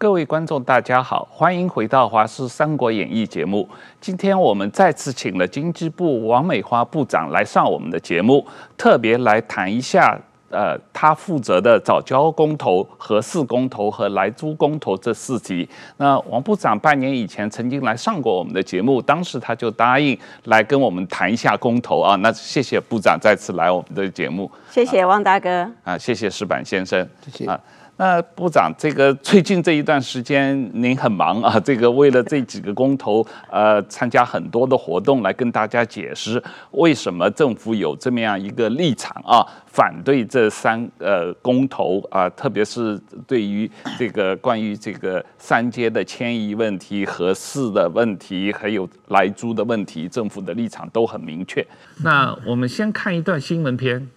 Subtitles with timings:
[0.00, 3.68] 各位观众，大家好，欢迎回到《华视三国演义》节目。
[4.00, 8.46] 今天我们再次请了经济部王美花部长来上我们的节目，
[8.76, 10.16] 特别来谈一下。
[10.50, 15.68] 呃，他负责的早交公投、和四公投和来租公投这四题。
[15.96, 22.14] 那王部长半年以前曾经来上过我们的节目，当时他就答应来跟我们谈一下公投啊。
[22.22, 24.48] 那谢谢部长再次来我们的节目。
[24.70, 25.68] 谢谢汪大哥。
[25.82, 27.06] 啊，谢谢石板先生。
[27.20, 27.50] 谢谢。
[27.50, 27.60] 啊
[27.98, 36.40] 那部长，这个最近这一段时间您很忙啊，这个为了这几个公投，呃，参加很多的活动来跟大家解释
[36.70, 43.68] 为什么政府有这么样一个立场啊，反对这三呃公投啊，特别是对于
[43.98, 51.66] 这个关于这个三阶的迁移问题、和四的问题，还有来租的问题，政府的立场都很明确。
[52.04, 54.08] 那我们先看一段新闻片，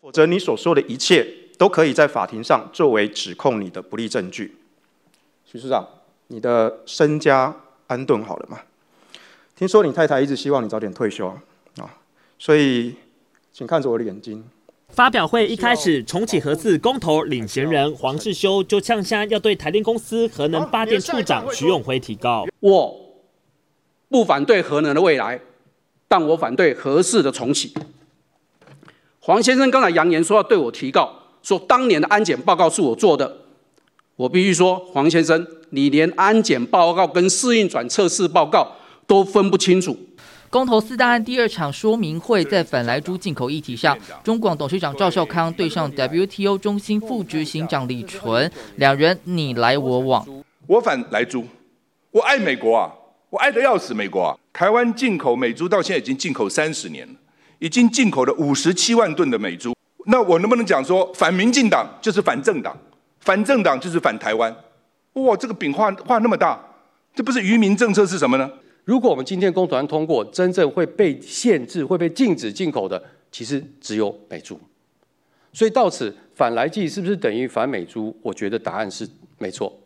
[0.00, 1.26] 否则你所说的一切。
[1.60, 4.56] 都可以在法庭上作为指控你的不利证据。
[5.44, 5.86] 徐市长，
[6.28, 7.54] 你的身家
[7.86, 8.60] 安顿好了吗？
[9.54, 11.28] 听说你太太一直希望你早点退休
[11.76, 11.84] 啊，
[12.38, 12.94] 所以
[13.52, 14.42] 请看着我的眼睛。
[14.88, 23.20] 发表会一开始，重启核四公投领衔人黄世修就呛下要对台电公司核能发电处长徐永辉提告：我
[24.08, 25.38] 不反对核能的未来，
[26.08, 27.74] 但我反对核四的重启。
[29.18, 31.19] 黄先生刚才扬言说要对我提告。
[31.42, 33.36] 说当年的安检报告是我做的，
[34.16, 39.96] 我必须说，黄先生，你连安检报告跟试运转测试报告都分不清楚。
[40.50, 50.26] 公投四大案第二场说明会在反莱猪进口议题上，中广董事长赵少康对上 WTO 中心副执行长李纯，两人你来我往。
[50.66, 51.44] 我反莱猪，
[52.10, 52.92] 我爱美国啊，
[53.30, 54.36] 我爱得要死美国啊。
[54.52, 57.14] 台湾进口美猪到现在已经进口三十年了，
[57.60, 59.72] 已经进口了五十七万吨的美猪。
[60.06, 62.76] 那我能不能讲说反民进党就是反政党，
[63.20, 64.54] 反政党就是反台湾？
[65.14, 66.58] 哇，这个饼画画那么大，
[67.14, 68.50] 这不是愚民政策是什么呢？
[68.84, 74.58] 如果我们今天公投案通过，真正会被限制、会被禁止进口的，其实只有美猪。
[75.52, 78.16] 所以到此反来剂是不是等于反美猪？
[78.22, 79.08] 我觉得答案是
[79.38, 79.79] 没错。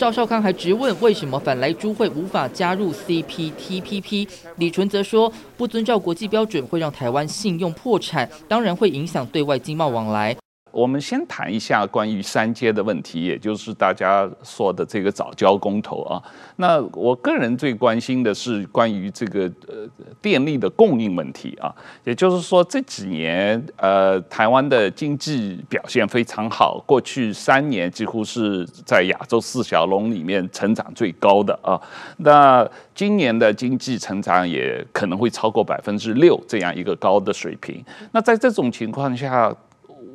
[0.00, 4.26] 赵少康还直问，为什么反来猪会无法加入 CPTPP？
[4.56, 10.34] 李纯则说，不遵照国际标准会让台湾信用破产，当然会影响对外经贸往来。
[10.72, 16.22] 我们先谈一下关于三阶的问题，也就是大家说的这个藻礁公投啊。
[16.56, 19.88] 那我个人最关心的是关于这个呃
[20.20, 21.74] 电力的供应问题啊。
[22.04, 31.80] 也就是说这几年呃台湾的经济表现非常好，过去三年几乎是在亚洲四小龙里面成长最高的啊。
[32.18, 37.82] 那今年的经济成长也可能会超过百分之六这样一个高的水平。
[38.12, 39.54] 那在这种情况下，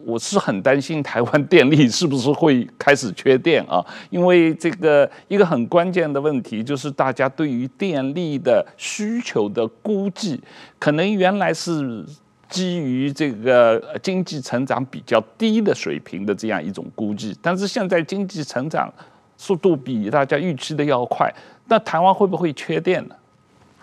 [0.05, 3.83] 我是很担心台湾电力是不是会开始缺电啊？
[4.11, 10.39] 因为这个一个很关键的问题就是大家对于电力的需求的估计，
[10.77, 12.05] 可能原来是
[12.47, 18.93] 基于这个经济成长比较低的水平的这样一种估计，但是现在经济成长
[19.35, 21.33] 速度比大家预期的要快，
[21.67, 23.15] 那台湾会不会缺电呢？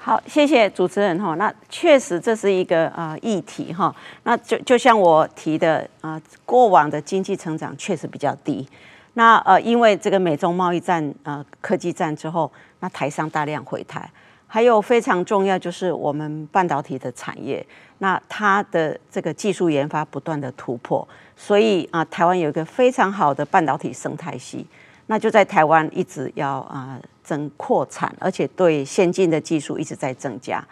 [0.04, 1.36] 好，谢谢主持人哈。
[1.36, 3.94] 那确实这是一个呃议题哈。
[4.24, 8.66] 那就就像我提的啊，过往的经济成长确实比较低。
[9.14, 14.10] 那呃，因为这个美中贸易战呃科技战之后，那台商大量回台，
[14.48, 17.64] 还有非常重要就是我们半导体的产业，
[17.98, 24.66] 那它的这个技术研发不断的突破，所以啊，台湾有一个非常好的半导体生态系。
[25.06, 26.98] 那就在台湾一直要啊
[27.32, 30.62] 增扩产，而且对先进的技术一直在增加。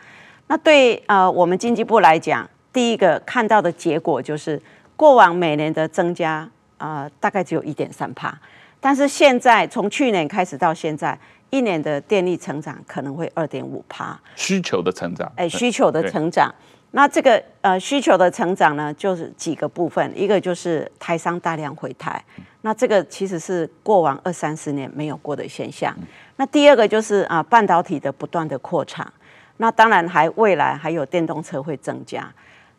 [0.46, 4.60] 那对呃我们经济部来讲，第一个看到的结果就是
[4.94, 8.38] 过往每年的增加啊、呃、大概只有一点三趴，
[8.78, 14.20] 但是现在从去年开始到现在，一年的电力成长可能会二点五趴。
[14.36, 16.54] 需求的成长，哎，需求的成长。
[16.92, 22.20] 那这个呃需求的成长呢，就是几个部分，一个就是台商大量回台，
[22.62, 25.96] 那这个其实是过往二三十年没有过的现象。
[26.34, 29.12] 那第二个就是啊半导体的不断的扩厂，
[29.58, 32.28] 那当然还未来还有电动车会增加。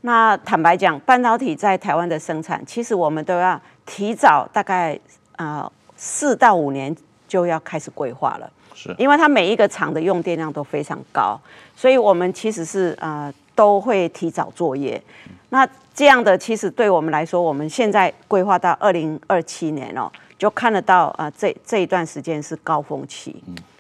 [0.02, 5.00] 那坦白讲，半导体在台湾的生产，其实我们都要提早大概
[5.38, 6.94] 啊四到五年
[7.30, 11.40] 就要开始规划了，是因为它每一个厂的用电量都非常高，
[11.78, 13.34] 所以我们其实是啊。
[13.62, 15.00] 都会提早作业，
[15.50, 23.36] 那这样的其实对我们来说，我们现在规划到二零二七年哦，就看得到啊，这这一段时间是高峰期，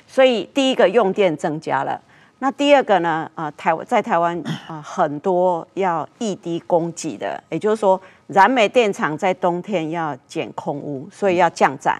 [0.05, 1.99] 所以第一个用电增加了，
[2.37, 11.99] 那第二个呢啊，台在台湾啊很多要异地供给的，也就是说燃煤电厂在冬天要减空污，所以要降载。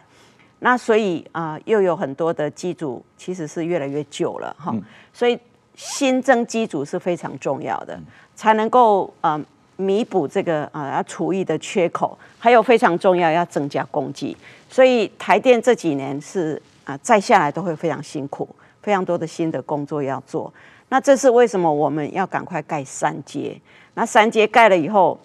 [0.60, 5.36] 那所以啊、呃，又有很多的机组其实是越来越旧了哈，嗯、所以
[5.82, 8.00] 新增机组是非常重要的，
[8.36, 9.34] 才能够啊。
[9.34, 9.46] 呃
[9.78, 14.38] 弥补这个啊要除役的缺口，还有非常重要要增加供给，
[14.70, 18.48] 所以台电这几年是啊再下来都会非常辛苦，
[18.84, 20.54] 非常多的新的工作要做。
[20.90, 23.60] 那这是为什么我们要赶快盖三阶？
[23.96, 25.20] 那三阶盖了以后，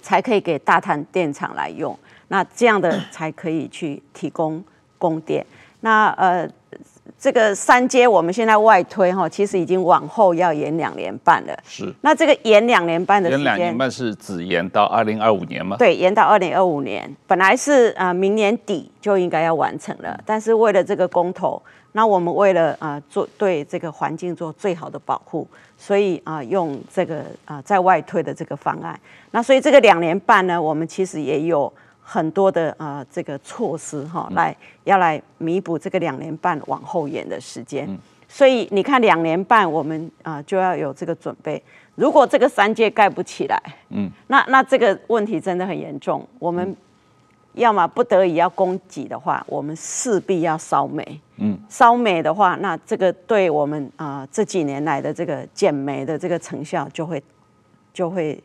[0.00, 1.94] 才可以给大潭电厂来用，
[2.28, 4.64] 那这样的才可以去提供
[4.96, 5.44] 供电。
[5.80, 6.48] 那呃。
[7.20, 11.54] 这个三阶我们现在外推哈，其实已经往后要延两年半了。
[11.66, 11.94] 是。
[12.00, 15.76] 那这个延两年半的时间，延两年半是只延到二零二五年吗？
[15.76, 17.14] 对，延到二零二五年。
[17.26, 21.60] 本来是啊、呃，明年底就应该要完成了，但是为了这个公投，
[21.92, 25.46] 那我们为了啊、呃、做对这个环境做最好的保护，
[25.76, 28.98] 所以啊、呃、用这个啊、呃、在外推的这个方案。
[29.32, 31.70] 那所以这个两年半呢，我们其实也有。
[32.12, 37.86] 很多的啊、呃，这个措施哈，来要来弥补这个两年半往后延的时间。
[37.88, 37.96] 嗯、
[38.26, 41.62] 所以你看，两年半我们啊、呃、就要有这个准备。
[41.94, 46.26] 如果这个三界盖不起来，嗯，那那这个问题真的很严重。
[46.40, 46.76] 我们
[47.52, 51.20] 要么不得已要供给的话，我们势必要烧煤。
[51.36, 57.22] 嗯，烧煤的话，那这个对我们啊、呃、这几年来的这个减煤的这个成效就会
[57.94, 58.42] 就会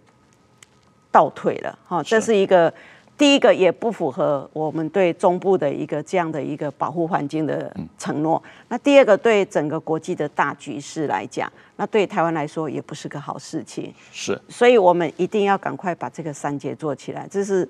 [1.09, 1.79] 倒退了。
[1.87, 2.71] 哈，这是一个。
[3.17, 8.41] 第一个也不符合我们对中部的一个这样的一个保护环境的承诺。
[8.67, 13.93] 那第二个对整个国际的大局势来讲，那对台湾来说也不是个好事情。
[14.11, 17.25] 是，所以我们一定要赶快把这个三节做起来。
[17.31, 17.67] 这是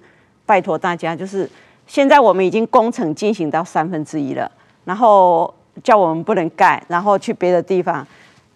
[0.47, 1.47] 拜托大家，就是
[1.85, 4.51] 现在我们已经工程进行到三分之一了，
[4.83, 5.53] 然后
[5.83, 8.05] 叫我们不能盖，然后去别的地方，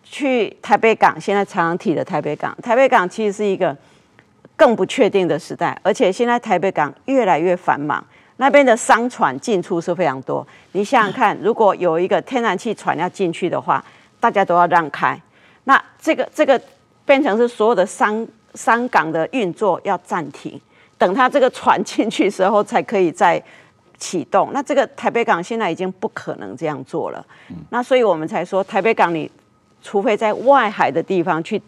[0.04, 1.22] 去台北港。
[1.22, 3.78] 现在常常提的台北港，台北港其实是一个。
[4.60, 8.04] 更不确定的时代，而且现在台北港越来越繁忙，
[8.36, 10.46] 那边的商船进出是非常多。
[10.74, 13.82] 你想想看，如果有一个天然气船要进去的话，
[14.20, 15.18] 大家都要让开，
[15.64, 16.62] 那这个这个
[17.06, 20.60] 变成是所有的商商港的运作要暂停，
[20.98, 23.42] 等它这个船 进去时候才可以再
[23.98, 24.50] 启动。
[24.52, 27.26] 那这个台北港现在已经不可能这样做了，
[27.70, 29.32] 那所以我们才说台北港，你
[29.82, 31.62] 除非在外海的地方去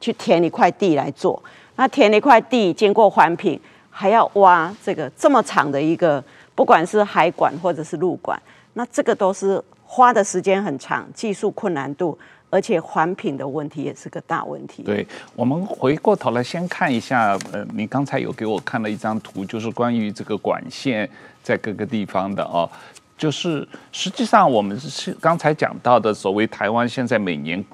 [0.00, 1.42] 去填一块地来做。
[1.78, 3.58] 那填了一块地，经过环评，
[3.88, 6.22] 还要挖这个这么长的一个，
[6.52, 8.36] 不管是海管或者是陆管，
[8.72, 12.18] 那这个都是花的时间很长，技术困难度，
[12.50, 14.82] 而且环评的问题也是个大问题。
[14.82, 21.08] 对，我们回过头来先看一下，呃，你刚才有给我看了一张图，就是关于这个管线
[21.44, 22.68] 在各个地方的哦，
[23.16, 27.64] 就是实际上我们是刚才讲到的，所谓台湾现在每年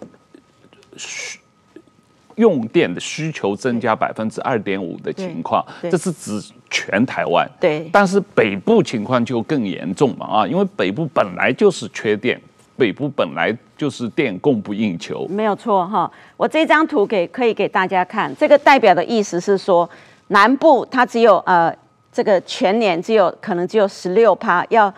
[2.37, 6.41] 用电的需求增加百分之二点五的情况，这是指
[6.71, 7.49] 全台湾。
[7.61, 12.41] 对，但是北部情况就更严重嘛啊，因为北部本来就是缺电，
[12.77, 15.27] 北部本来就是电供不应求。
[15.29, 19.89] 没有错哈，我这张图给可以给大家看，这个代表的意思是说，
[20.29, 21.75] 南部它只有呃
[22.13, 24.93] 这个全年只有可能只有十六趴要。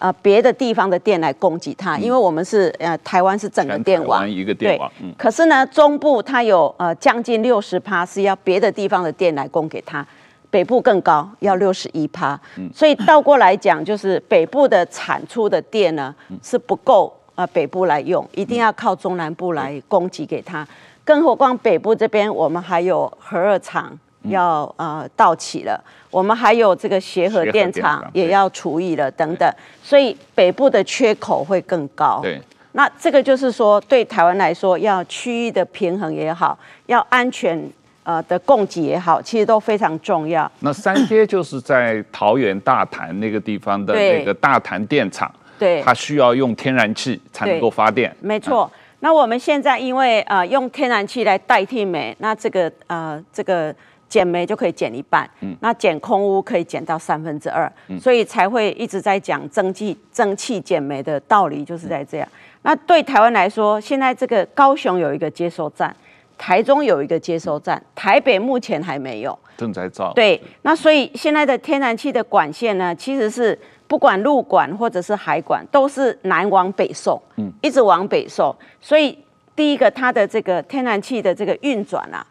[0.00, 4.90] 呃，别的地方的电来供给它，因为我们是呃台湾是整个电网，一个电网。
[5.02, 5.14] 嗯。
[5.18, 10.04] 可是呢，中部它有呃将近六十趴是要别的地方的电来供给它，
[10.48, 12.40] 北部更高，要六十一趴。
[12.56, 12.70] 嗯。
[12.74, 20.66] 所以倒过来讲，就是北部的产出的电呢是不够呃北部来用，一定要靠中南部来供给给它。
[21.04, 23.98] 更何况北部这边我们还有核二厂。
[24.24, 29.48] 要呃到期了，我们还有这个协和电厂也要除役了等等，
[29.82, 32.18] 所以北部的缺口会更高。
[32.20, 32.40] 对，
[32.72, 37.56] 那这个就是说，对台湾来说，要区域的平衡也好，要安全
[38.02, 40.50] 呃的供给也好，其实都非常重要。
[40.58, 48.12] 那三阶就是在桃园大潭那个地方的 那个大潭电厂，对，它需要用天然气才能够发电。
[48.20, 48.68] 没错。
[48.74, 53.72] 嗯、那我们现在因为呃用天然气来代替煤，那这个呃这个。
[54.10, 62.28] 减煤就可以减一半，嗯，那减空污可以减到三分之二，嗯，所以才会一直在讲蒸汽蒸汽减煤的道理，就是在这样。
[62.62, 65.94] 那对台湾来说，现在这个高雄有一个接收站，
[66.36, 70.12] 台中有一个接收站，台北目前还没有，正在造。
[70.12, 78.54] 对，那所以现在的天然气的管线呢，其实是不管陆管或者是海管，都是南往北送，嗯，一直往北送。
[78.80, 79.16] 所以
[79.54, 82.29] 第一个，它的这个天然气的这个运转啊，嗯。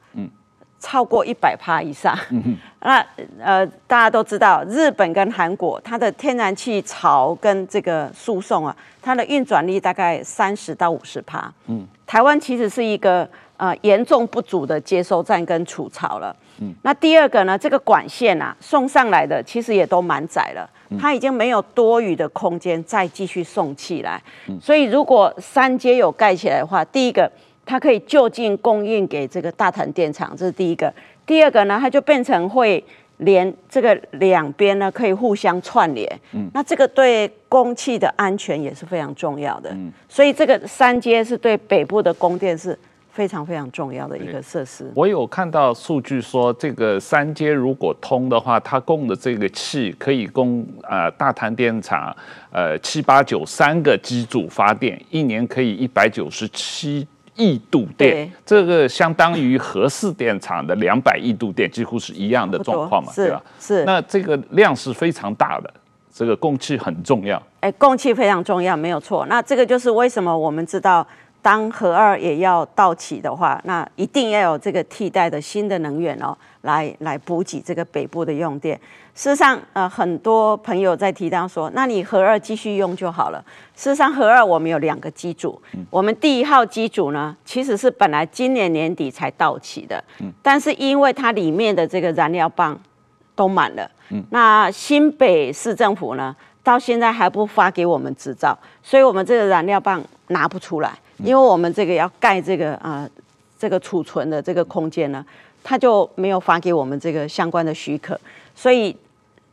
[0.79, 3.05] 超过一百趴以上，嗯、 那
[3.39, 11.51] 呃，大家都知道，日本跟韩国它的天然气槽跟这个输送啊，它的运转率大概三十到五十趴。
[11.67, 16.33] 嗯，台湾其实是一个呃严重不足的接收站跟储槽了。
[16.61, 24.21] 嗯，那第二个呢，这个管线啊送上来的其实也都满载了，它已经没有多余的空间再继续送气来。
[24.47, 27.29] 嗯，所以如果三阶有盖起来的话，第一个
[27.69, 30.91] 它可以就近供应给这个大潭电厂，这是第一个。
[31.27, 32.83] 第二个呢，它就变成会
[33.17, 36.19] 连这个两边呢可以互相串联。
[36.33, 39.69] 嗯，那这个对供气的安全也是非常重要的。
[39.69, 42.75] 嗯，所以这个三阶是对北部的供电是。
[43.11, 44.89] 非常非常重要的一个设施。
[44.95, 52.15] 我有看到数据说，这个三阶如果通的话，它供的这个气可以供呃大潭电厂
[52.49, 57.05] 呃七八九三个机组发电，一年可以一百九十七
[57.39, 63.41] 亿度电，这个相当于核四电厂的两百亿度电，几乎是一样的状况嘛，对吧？
[63.59, 63.83] 是。
[63.85, 65.73] 那这个量是非常大的，
[66.13, 67.41] 这个供气很重要。
[67.61, 69.25] 哎，供气非常重要，没有错。
[69.27, 71.07] 那这个就是为什么我们知道。
[71.41, 78.79] 当核二也要到期的话，那一定要有这个替代的新的能源哦，来来补给这个北部的用电。
[79.15, 83.43] 事实上，呃，很多朋友在提到说，那你核二继续用就好了。
[83.75, 90.01] 事实上，核二我们有两个机组，我们第一号机组呢，其实是本来今年年底才到期的，
[90.41, 92.79] 但是因为它里面的这个燃料棒
[93.35, 93.89] 都满了，
[94.29, 100.97] 那新北市政府呢，到现在还不发给我们执照，所以我们这个燃料棒拿不出来。
[101.23, 103.09] 因为我们这个要盖这个啊、呃，
[103.57, 105.25] 这个储存的这个空间呢，
[105.63, 108.19] 他就没有发给我们这个相关的许可，
[108.55, 108.91] 所以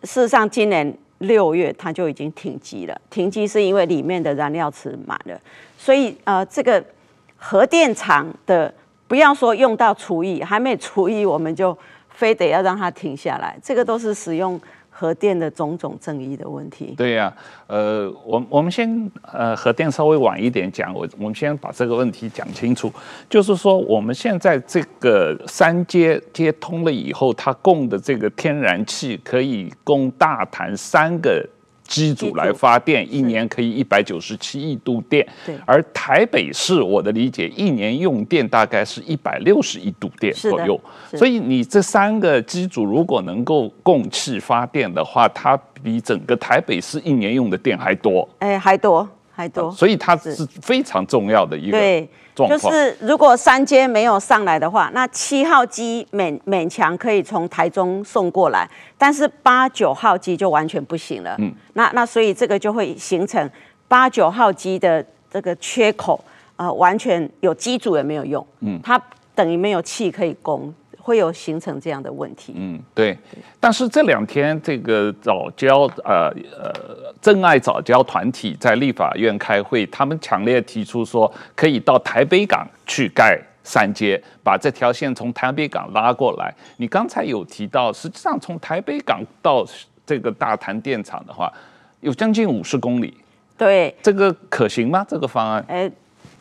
[0.03, 3.01] 事实上今年六月它就已经停机了。
[3.11, 5.41] 停机是因为里面的燃料池满了，
[5.77, 6.83] 所以呃，这个
[7.37, 8.73] 核电厂的
[9.09, 11.77] 不要说用到除役，还没除役，我们就
[12.11, 14.61] 非得要让它停下来，这个都是使用。
[14.99, 16.95] 核电的种种争议的问题。
[16.97, 17.31] 对呀、
[17.67, 22.91] 呃，我我们先呃，核电稍微晚一点讲，我我们先把这个问题讲清楚。
[23.29, 31.47] 就是说，我们现在这个三接接通了以后，它供的这个天然气可以供大潭三个。
[31.87, 35.27] 机组来发电，一年可以一百九十七亿度电。
[35.45, 40.81] 对，而台北市，我的理解，一年用电大概是一百六十亿度电左右。
[41.15, 48.29] 所以你这三个机组如果能够供气发电的话，它比整个台北市一年用的电还多。
[48.39, 49.09] 哎，还多。
[49.39, 61.35] 还多，所以它是非常重要的一个对，就是如果三阶没有上来的话，那七号机勉勉强可以从台中送过来，但是八九号机就完全不行了。
[61.39, 63.51] 嗯，那那所以这个就会形成
[63.89, 66.23] 八九号机的这个缺口，
[66.57, 68.47] 呃，完全有机组也没有用。
[68.61, 69.01] 嗯，它
[69.35, 70.75] 等于没有气可以供。
[71.07, 72.53] 会有形成这样的问题。
[72.57, 73.17] 嗯，对。
[73.61, 76.73] 但是这两天，这个早教呃呃
[77.23, 86.53] 珍爱早教团体在立法院开会，他们强烈提出说，可以到台北港去盖三街，把这条线从台北港拉过来。
[86.79, 89.65] 你刚才有提到，实际上从台北港到
[90.05, 91.53] 这个大潭电厂的话，
[92.01, 93.17] 有将近五十公里。
[93.57, 95.07] 对，这个可行吗？
[95.09, 95.65] 这个方案？
[95.69, 95.89] 呃，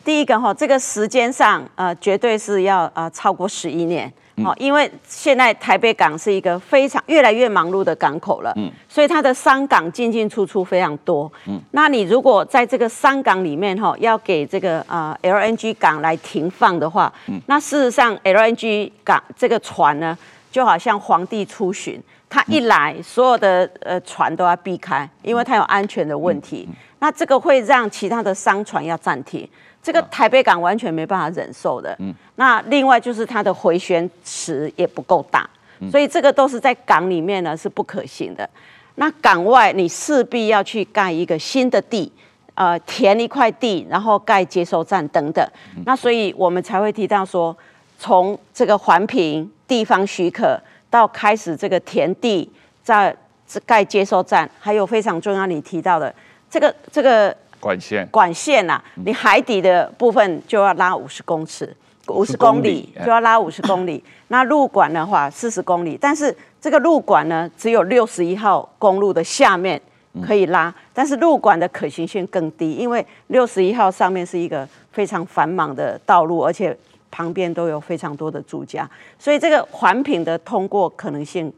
[0.04, 4.12] 第一个哈，这个时间上呃，绝对是要呃超过十一年。
[4.44, 20.16] 好，因为现在台北港是一个非常越来越忙碌的港口了，嗯，所以它的商港进进出出非常多，嗯，那你如果在这个商港里面哈，要给这个呃 LNG 港来停放的话，嗯，那事实上 LNG 港这个船呢，
[20.52, 29.48] 就好像皇帝出巡，他一来，所有的呃船都要避开，因为它有安全的问题，那这个会让其他的商船要暂停。
[29.86, 31.94] 这个台北港完全没办法忍受的。
[32.00, 35.48] 嗯，那另外就是它的回旋池也不够大，
[35.92, 38.50] 所以这个都是在港里面呢是不可行的。
[38.96, 42.10] 那港外你势必要去盖一个新的地，
[42.54, 45.48] 呃，填一块地，然后盖接收站等等。
[45.84, 47.56] 那所以我们才会提到说，
[47.96, 52.50] 从这个环评地方许可到开始这个填地，
[52.82, 53.16] 在
[53.64, 56.12] 盖接收站，还有非常重要你提到的
[56.50, 57.32] 这个这个。
[57.60, 61.74] 管线管线呐、啊，你海底的部分就要拉五十公尺，
[62.08, 64.02] 五十公里就要拉五十公里。
[64.28, 69.80] 那路管的话四十公里，但是这个路管呢，只有六十一号公路的下面
[70.20, 76.76] 可以拉，但是路管的可行性更低，因为六十一号上面是一个非常繁忙的道路，而且
[77.10, 81.52] 旁边都有非常多的住家，所以这个环评的通过可能性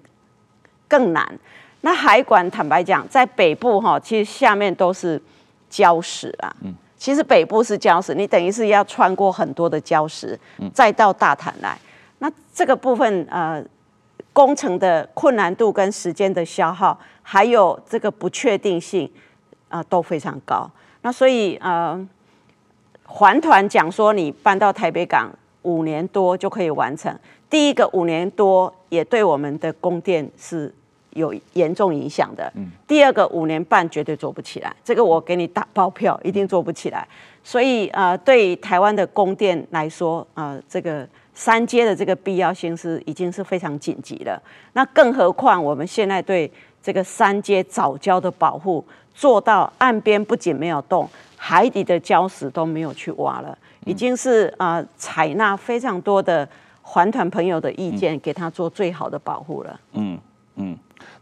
[0.86, 1.26] 更难。
[1.80, 5.20] 那海管坦白讲，在北部哈，其实下面都是。
[5.70, 10.36] 礁石啊，嗯其实北部是礁石，你等于是要穿过很多的礁石，
[10.74, 11.78] 再到大潭来。
[12.18, 13.64] 那这个部分呃，
[14.32, 19.08] 工程的困难度跟时间的消耗，还有这个不确定性
[19.68, 20.68] 啊、呃，都非常高。
[21.02, 22.04] 那所以呃，
[23.04, 25.30] 环团讲说你搬到台北港
[25.62, 27.16] 五年多就可以完成。
[27.48, 30.74] 第一个五年多也对我们的供电是
[31.10, 32.50] 有严重影响的。
[32.56, 37.06] 嗯第二个五年半绝对做不起来，这个我给你打包票，一定做不起来。
[37.44, 44.42] 所以呃，对台湾的供电来说，呃，这个三阶的这个必要性是已经是非常紧急了。
[44.72, 46.50] 那更何况我们现在对
[46.82, 48.84] 这个三阶早礁的保护
[49.14, 56.46] 做到岸边不仅没有动，海底的礁石都没有去挖了，已经是呃采纳非常多的
[56.82, 59.80] 环团朋友的意见，给他做最好的保护了。
[59.92, 60.18] 嗯
[60.56, 60.76] 嗯，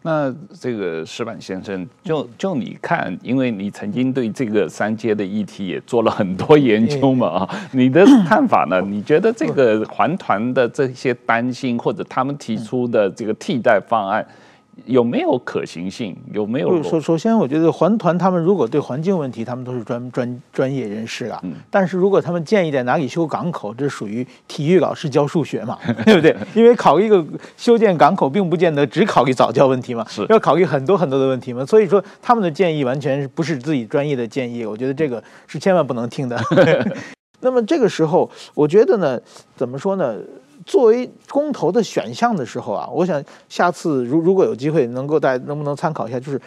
[0.07, 8.81] 那这个石板先生，就就你看，因为你曾经对这个三阶的议题也做了很多研究嘛啊，你的看法呢？
[8.83, 14.25] 你觉得这个环团的这些担心，或者他们提出的这个替代方案？
[14.85, 16.17] 有没有可行性？
[16.33, 16.83] 有没有？
[16.83, 21.41] 首首先，我觉得环团他们如果对环境问题，他们都是专专专业人士啊。
[21.43, 21.55] 嗯。
[21.71, 26.37] 但是如果他们建议在哪里修港口，这属于体育老师教数学嘛， 对不对？
[26.55, 27.25] 因为考虑一个
[27.57, 31.65] 修建港口，并不见得只考虑早教问题嘛，是要考虑很多很多的问题嘛。
[31.65, 36.39] 所以说，他们的建议完全不是自己专业的建议，我觉得这个是千万不能听的。
[37.41, 39.19] 那么这个时候，我觉得呢，
[39.57, 40.15] 怎么说呢？
[40.67, 46.39] 作为公投的选项的时候啊，我想下次如如果有机会能够大家能不能参考一下，就是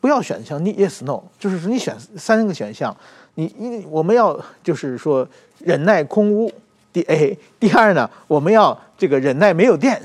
[0.00, 2.96] 不要选项你 yes no，就是说你选三个选项，
[3.34, 5.26] 你一我们要就是说
[5.58, 6.50] 忍耐空屋，
[6.92, 10.00] 第 A，第二呢，我们要这个忍耐没有电，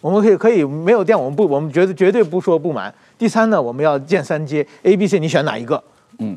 [0.00, 5.82] 我们可以可以没有电，我们不我们绝对绝对不说不满，第三呢，我们要建三阶 A B C，你选哪一个？
[6.18, 6.36] 嗯。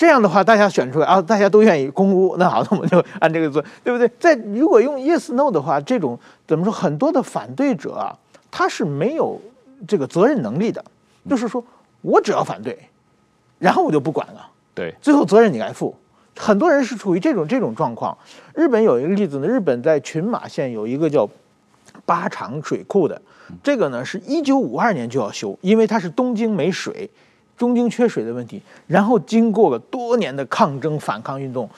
[0.00, 4.10] 这样的话，大家选出来啊，大家都愿意公屋， 那好，那我们就按这个做，对不对？
[4.18, 6.72] 在如果用 yes no 的话，这种怎么说？
[6.72, 8.16] 很多的反对者啊，
[8.50, 9.38] 他是没有
[9.86, 10.82] 这个责任能力的，
[11.28, 11.62] 就是说
[12.00, 12.78] 我只要反对，
[13.58, 15.94] 然后我就不管了，对，最后责任你来负。
[16.34, 18.16] 很多人是处于这种这种状况。
[18.54, 21.28] 日本有一个例子呢，日本在群马县有一个叫
[22.06, 23.20] 八长水库的，
[23.62, 27.10] 这个呢是一九五二年就要修，因为它是东京没水。
[27.60, 31.68] 东京缺水的问题，然后经过了多年的抗争反抗运动，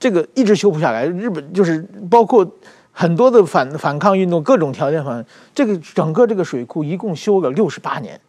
[0.00, 1.06] 这个一直修不下来。
[1.06, 1.78] 日本就是
[2.10, 2.44] 包括
[2.90, 5.24] 很多的反反抗运动，各种条件反，
[5.54, 8.20] 这个整个这个水库一共修了六十八年，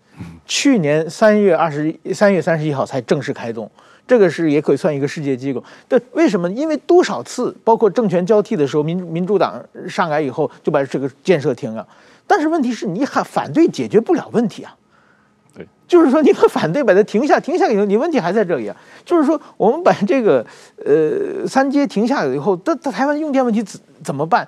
[0.45, 3.67] 去年三月二十三月三十一号才正式开动。
[4.07, 5.63] 这个是也可以算一个世界机构。
[5.87, 6.47] 但为什么？
[6.51, 11.87] 因为多少次，包括政权交替的时候，民民主党上来以后就把这个建设停了。
[12.27, 14.75] 但是问题是你还反对解决不了问题啊。
[15.87, 18.75] 就是说，你们反对把它停下，停下以后，你问题还在这里啊。
[19.05, 20.45] 就是说，我们把这个
[20.83, 24.47] 呃三阶停下来以后，这这台湾用电问题怎怎么办？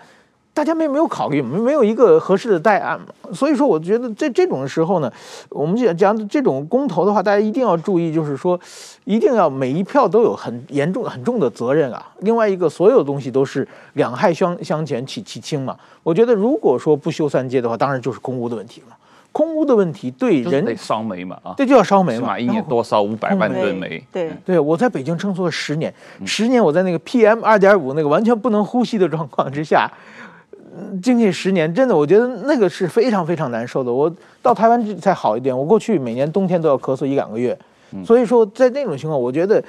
[0.53, 3.05] 大家没没有考虑，没没有一个合适的代案嘛。
[3.31, 5.13] 所以说，我觉得在这种时候呢，
[5.49, 8.59] 我们讲讲这种公投的话，大家一定要注意，就是说，
[9.03, 12.03] 一定要每一票都有很严重、很重的责任啊。
[12.21, 15.77] 另外一个，所有东西都是两害相相权取其轻嘛。
[16.01, 18.97] 我觉得，如果说不修三阶的话，当然就是空屋的问题了。
[19.37, 24.03] 空污的问题对人得烧煤嘛啊，这，就要烧煤嘛，一年多烧五百万吨煤。
[24.11, 25.93] 对对，我在北京生活了十年，
[26.25, 29.87] 十年我在那个 PM 二点五那个完全不能呼吸的状况之下，
[31.03, 33.93] 经历十年，真的我觉得那个是非常非常难受的。
[33.93, 37.55] 我到台湾才好一点，我过去每年冬天都要咳嗽一两个月，
[38.03, 39.63] 所以说在那种情况，我觉得。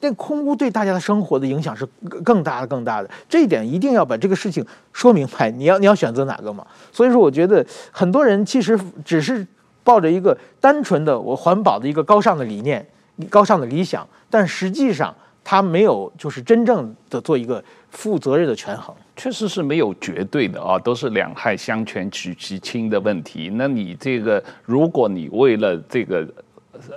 [0.00, 1.86] 那空污对大家的生活的影响是
[2.22, 5.50] 更大的、更大的，这一点一定要把这个事情说明白。
[5.50, 6.66] 你要你要选择哪个嘛？
[6.92, 9.46] 所以说，我觉得很多人其实只是
[9.82, 12.86] 抱着一个单纯的我环保的一个高尚的理念、
[13.28, 18.94] 高尚的理想，但实际上他没有就是真正的做一个负责任的权衡。
[19.16, 23.50] 确实是没有绝对的啊，都是两害相权取其轻的问题。
[23.54, 26.26] 那你这个，如果你为了这个。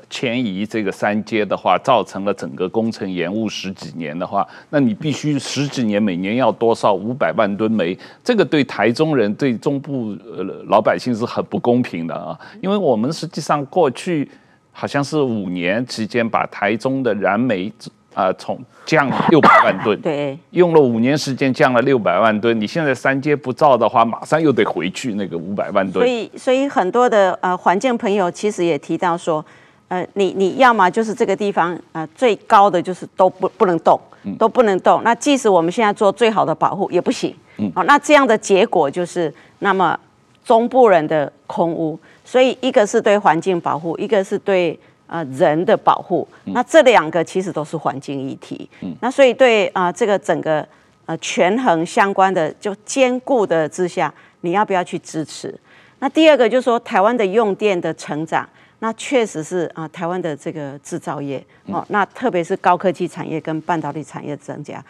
[0.09, 12.37] 迁移这个三阶的话，造成了整个工程延误十几年的话，那你必须十几年每年要多少五百万吨煤，这个对台中人、对中部呃老百姓是很不公平的啊！
[12.61, 14.29] 因为我们实际上过去
[14.71, 17.71] 好像是五年期间把台中的燃煤
[18.13, 26.05] 啊从降六百万吨，对，用了五年时间降了六百万吨，你现在三阶不造的话，马上又得回去那个五百万吨。
[26.05, 29.45] 所以，所以很多的呃环境朋友其实也提到说。
[29.89, 33.97] 呃，你你要么就是这个地方呃最高的就是都不不能动，
[34.37, 35.01] 都不能动。
[35.01, 37.33] 那即使我们现在做最好的保护也不行。
[37.57, 39.97] 嗯，好，那这样的结果就是，那么
[40.43, 46.27] 中部人的空屋，所以一个是对环境保护，一个是对呃人的保护。
[46.43, 48.69] 那这两个其实都是环境议题。
[48.81, 50.67] 嗯，那所以对啊、呃、这个整个
[51.05, 55.57] 呃权衡相关的就兼顾的之下，你要不要去支持？
[55.99, 58.45] 那第二个就是说台湾的用电的成长。
[58.79, 64.83] 那确实是啊，台湾的这个制造业哦，那特别是高科技产业跟半导体产业增加，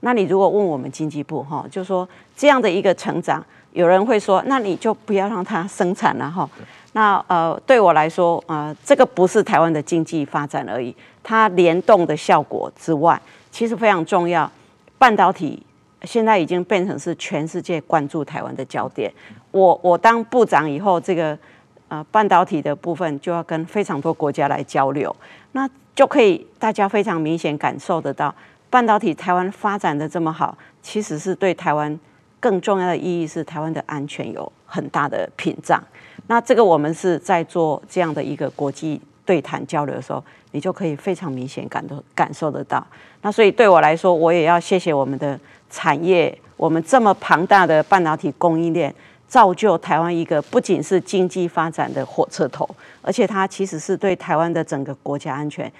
[0.00, 6.48] 那你如果问我们经济部哈，就说这样的一个成长，有人会说，那你就不要让它生产了哈。
[6.92, 14.50] 那呃，对我来说啊、呃，这个不是台湾的经济发展而已，它联动的效果之外，其实非常重要。
[14.96, 15.60] 半导体
[16.04, 19.12] 现在已经变成是全世界关注台湾的焦点。
[19.50, 21.36] 我我当部长以后，这个
[21.94, 25.14] 呃半导体的部分就要跟非常多国家来交流，
[25.52, 28.34] 那就可以大家非常明显感受得到。
[28.68, 31.96] 半导体台湾发展的这么好，其实是对台湾
[32.40, 35.82] 更重要的意义是台湾的安全有很大的屏障。
[36.26, 42.84] 那这个我们是在做这样的一个国际对谈交流的时候，你就可以非常明显感到感受得到。
[43.22, 45.38] 那所以对我来说，我也要谢谢我们的
[45.70, 48.92] 产业，我们这么庞大的半导体供应链，
[49.34, 52.64] 造就台湾一个不仅是经济发展的火车头，
[53.02, 55.70] 而且它其实是对台湾的整个国家安全。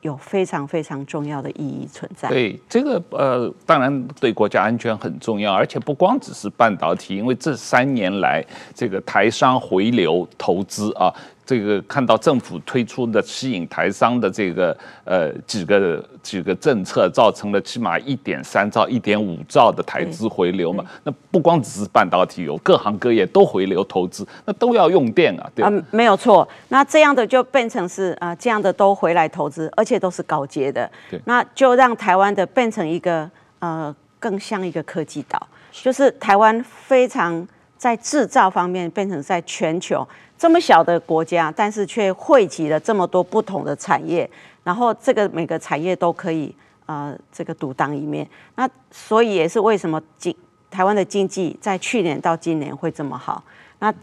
[0.00, 2.28] 有非常非常重要的意义存在。
[2.28, 8.44] 对这个呃，当然对国家安全很重要，而且不光只是半导体，因为这三年来
[8.74, 11.12] 这个台商回流投资啊。
[11.44, 20.84] 这个看到政府推出的吸引台商的这个呃几个几个政策，造成了起码一点三兆、一点五兆的台资回流嘛。
[21.02, 25.68] 那不光只是半导体，有各行各业都回流投资，那都要用电啊，对吧？
[25.70, 26.48] 嗯，没有错。
[26.68, 30.88] 那这样的就变成是啊、呃，这样的都回来投资，而且都是高阶的。
[31.10, 33.28] 对，那就让台湾的变成一个
[33.58, 40.06] 呃更像一个科技岛，就是台湾非常在制造方面变成在全球。
[40.42, 44.28] 这么小的国家，但是却汇集了这么多不同的产业，
[44.64, 46.52] 然后这个每个产业都可以
[46.86, 48.28] 呃这个独当一面。
[48.56, 50.34] 那所以也是为什么经
[50.68, 53.44] 台湾的经济在去年到今年会这么好。
[53.78, 53.94] 那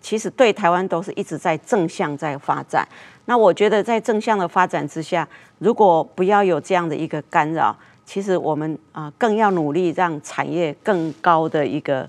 [0.00, 2.88] 其实对台湾都是一直在正向在发展。
[3.26, 5.28] 那我觉得在正向的发展之下，
[5.58, 7.76] 如果不要有这样的一个干扰，
[8.06, 12.08] 其实我们啊、更要努力让产业更高的一个。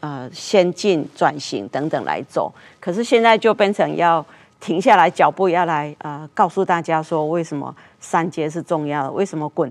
[0.00, 4.24] 呃，先进转型等等来走，可是现在就变成要
[4.58, 9.70] 停下来脚步，要来呃告诉大家说，为什么三阶是重要的，为什么稳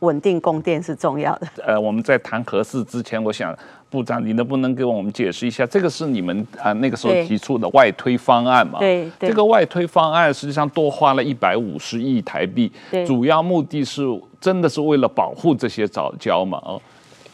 [0.00, 1.46] 稳定供电是重要的。
[1.64, 3.56] 呃，我们在谈核四之前，我想
[3.88, 8.80] 部长，你能不能给我们解释一下，这个是你们啊、呃、那个时候提出的外推方案嘛？
[8.80, 12.70] 对，对，这个外推方案实际上多花了一百五十亿台币，
[13.06, 14.02] 主要目的是
[14.40, 16.60] 真的是为了保护这些藻礁嘛？
[16.64, 16.82] 哦。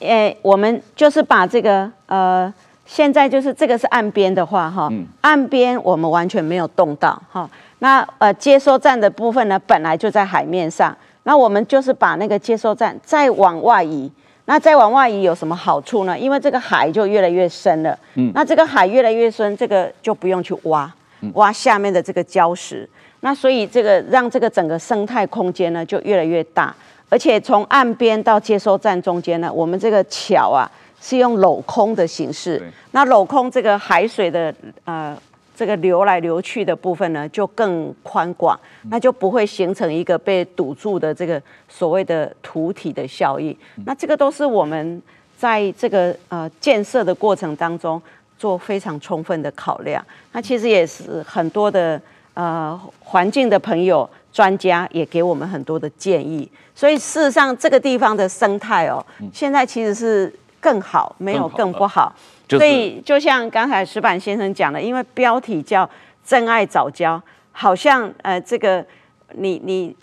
[0.00, 2.52] 诶，我们就是把这个呃，
[2.87, 4.90] 现在就是这个是岸边的话哈，
[5.22, 7.48] 岸边我们完全没有动到哈。
[7.78, 14.11] 那呃接收站的部分呢，本来就在海面上，那我们就是把那个接收站再往外移。
[14.46, 16.18] 那再往外移有什么好处呢？
[16.18, 20.92] 因为这个海就越来越深了，嗯，那这个海越来越深，这个就不用去挖
[21.33, 22.87] 挖下面的这个礁石，
[23.20, 26.74] 那所以这个让这个整个生态空间呢就越来越大。
[27.14, 30.68] 而且从岸边到接收站中间呢，我们这个桥啊
[31.00, 32.61] 是用镂空的形式。
[32.90, 35.16] 那镂空这个海水的呃
[35.55, 38.59] 这个流来流去的部分呢，就更宽广，
[38.90, 43.57] 那就不会形成一个被堵住的这个所谓的土体的效应。
[43.87, 45.00] 那这个都是我们
[45.38, 48.03] 在这个呃建设的过程当中
[48.37, 50.05] 做非常充分的考量。
[50.33, 52.00] 那其实也是很多的
[52.35, 54.11] 呃环境的朋友。
[54.34, 58.98] 专家也给我们很多的建议，所以事实上这个地方的生态哦，
[59.32, 62.12] 现在其实是更好，没有更不好。
[62.50, 65.88] 所以就像刚才石板先生讲的，因为标题叫
[66.26, 68.84] “真爱早教”，好像呃这个
[69.34, 69.94] 你你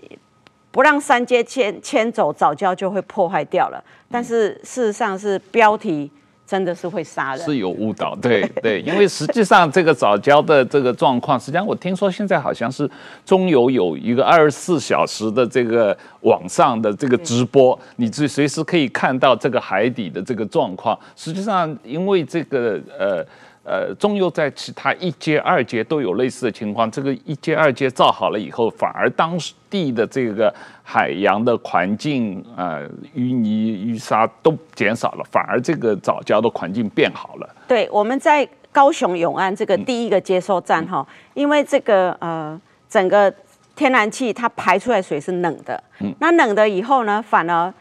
[0.71, 6.09] 不让三接迁迁走早教就会破坏掉了，但是事实上是标题。
[6.51, 12.89] 真的是会杀人，是有误导，对对，因为实际上这个早教的这个状况，实际上我听说现在好像是
[13.25, 20.99] 中游有一个二十四小时的这个网上的这个直播，你随随时可以看到这个海底的这个状况。
[21.15, 23.25] 实际上，因为这个呃。
[23.63, 26.89] 呃，中油在其他一阶、二阶都有类似的情况。
[26.89, 29.37] 这个一阶、二阶造好了以后，反而当
[29.69, 30.51] 地的这个
[30.83, 37.47] 海洋的环境，呃，淤泥、淤沙都减少了，反而这个藻礁的环境变好了。
[37.67, 43.31] 对，我们在高雄永安这个第一个接收站哈，嗯、因为这个呃，整个
[43.75, 47.71] 天然气它排出来水是冷的，嗯，那冷的以后呢，反而。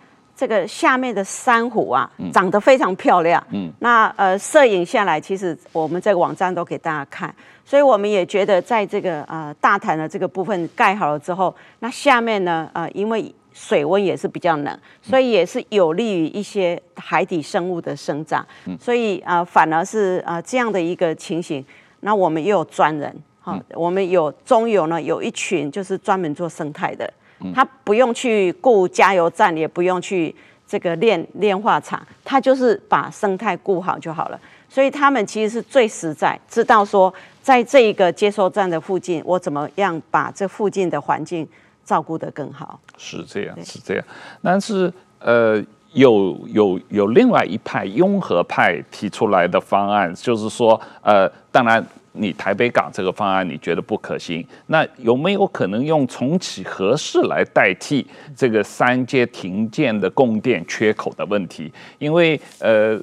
[0.41, 3.47] 这个下面的珊瑚啊，长得非常漂亮。
[3.51, 18.43] 嗯，那呃，摄影下来，其实我们这个网站都给大家看，所以我们也觉得，在这个呃大潭的这个部分盖好了之后，那下面呢，呃，因为水温也是比较冷，所以也是有利于一些海底生物的生长。
[18.65, 21.63] 嗯，所以啊、呃，反而是啊、呃、这样的一个情形，
[22.01, 27.13] 那我们又有专人，哈、哦，我们有中游呢，有一群就是专门做生态的。
[27.55, 30.35] 他不用去雇加油站，也不用去
[30.67, 34.41] 这个炼炼化厂，他就是把生态顾好就好了。
[34.69, 41.49] 所以他们其实是最实在，知道说在这一个接收站的附近，我怎么样把这附近的环境
[41.85, 42.79] 照顾得更好。
[42.97, 44.05] 是这样，是这样。
[44.43, 45.61] 但是呃，
[45.93, 51.85] 有有有另外一派拥和派提出来的方案，就是说呃，当然。
[52.13, 54.45] 你台北港这个方案你觉得不可行？
[54.67, 61.73] 那有没有可能用重启核四来代替这个三阶停建的供电缺口的问题？
[61.99, 63.01] 因为呃，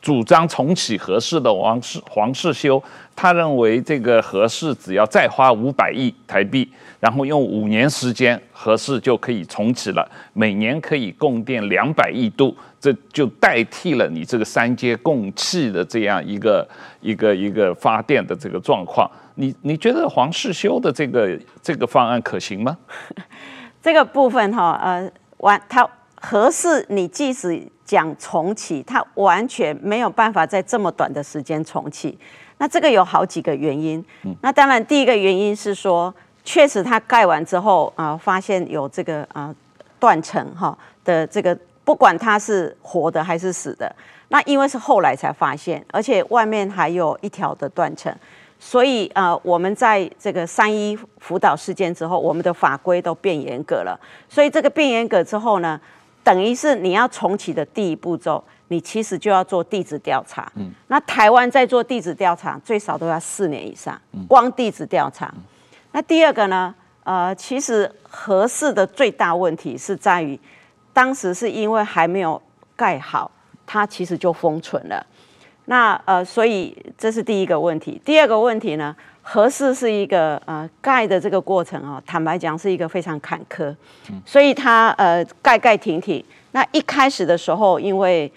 [0.00, 2.82] 主张重启核四的黄世黄世修，
[3.14, 12.56] 他认为这个核四只要再花五百亿台币，然后用五年时间，核四就可以重启了，每年可以供电两百亿度。
[12.82, 16.68] 这就代替了你这个三阶供气的这样一个
[17.00, 22.76] 一个一个发电的这个状况，你你觉得黄世修的这个这个方案可行吗？
[23.80, 25.88] 这个部分哈，呃，完它
[26.20, 32.18] 合适，你即使讲重启，它完全没有办法在这么短的时间重启。
[32.58, 34.04] 那这个有好几个原因。
[34.40, 39.54] 那当然，第一个原因是说，确实它盖完之后啊，呃，发现有这个啊
[40.00, 41.56] 断层哈的这个。
[41.84, 43.92] 不管它是活的还是死的，
[44.28, 48.14] 那因为是后来才发现，而且外面还有一条的断层，
[48.58, 53.98] 所以呃，我们在这个三一福岛事件之后，我们的法规都变严格了。
[54.28, 55.80] 所以这个变严格之后呢，
[56.22, 60.50] 等于是你要重启的第一步骤，你其实就要做地质调查。
[60.54, 60.70] 嗯。
[60.86, 65.34] 那台湾在做地质调查，最少都要四年以上，光地质调查。
[65.90, 70.38] 那第二个呢，呃，其实合适的最大问题是在于。
[70.92, 72.40] 当时是因为还没有
[72.76, 73.30] 盖好，
[73.66, 75.04] 它其实就封存了。
[75.66, 78.00] 那呃，所以这是第一个问题。
[78.04, 83.74] 第二个问题呢，核四是一个呃盖的这个过程哦，坦白讲是一个非常坎坷，
[84.26, 86.22] 所以它呃盖盖停停。
[86.50, 88.30] 那一开始的时候，因为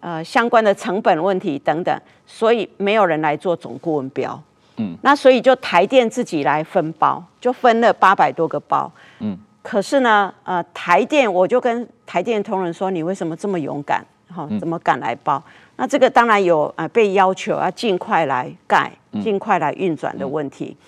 [0.00, 4.40] 呃相关的成本问题等等，所以没有人来做总顾问标。
[4.76, 8.90] 嗯，那所以就台电自己来分包，就分了八百多个包。
[9.18, 9.36] 嗯。
[9.60, 14.02] 可是呢，呃，台电我就跟台电同仁说，你为什么这么勇敢？
[14.34, 15.36] 哈，怎么敢来包？
[15.36, 18.90] 嗯、那这个当然有啊、呃，被要求要尽快来盖、
[19.22, 20.74] 尽快来运转的问题。
[20.74, 20.84] 嗯、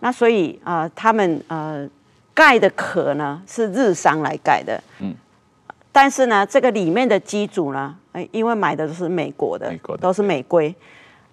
[0.00, 1.86] 那所以啊、呃，他们呃
[2.32, 5.14] 盖的壳呢是日商来盖的，嗯，
[5.92, 7.94] 但是呢，这个里面的机组呢，
[8.30, 10.74] 因为买的都是美国的，美国的都是美规。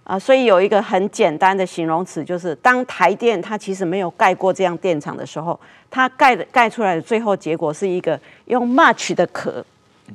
[0.10, 9.63] 啊，所以有一个很简单的形容词，就是当台电它其实没有盖过这样电厂的时候，它盖的盖出来的最后结果是一个用 March 的壳，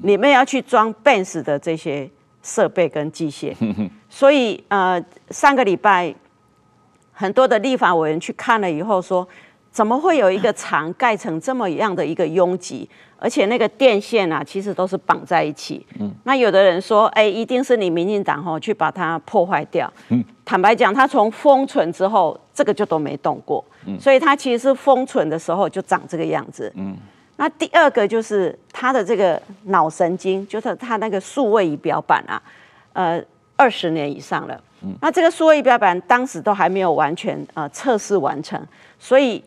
[0.03, 2.11] 里面要去装 Benz 的这些
[2.43, 3.55] 设备跟机械。
[4.11, 6.13] 所以呃，上个礼拜
[7.13, 9.25] 很多的立法委员去看了以后说，
[9.75, 12.89] 怎么会有一个厂盖成这么样的一个拥挤？
[13.19, 15.85] 而且那个电线啊，其实都是绑在一起。
[15.99, 19.93] 嗯，那有的人说，哎，一定是你民进党吼去把它破坏掉。
[20.11, 23.65] 嗯，坦白讲，它从封存之后，这个就都没动过。
[23.87, 26.73] 嗯，所以它其实是封存的时候就长这个样子。
[26.77, 26.97] 嗯，
[27.37, 32.41] 那第二个就是它的这个脑神经，就是它那个数位仪表板啊，
[32.93, 33.21] 呃，
[33.57, 34.61] 二十年以上了。
[34.83, 38.65] 嗯，那这个数位仪表板当时都还没有完全呃测试完成，
[39.01, 39.43] 所以。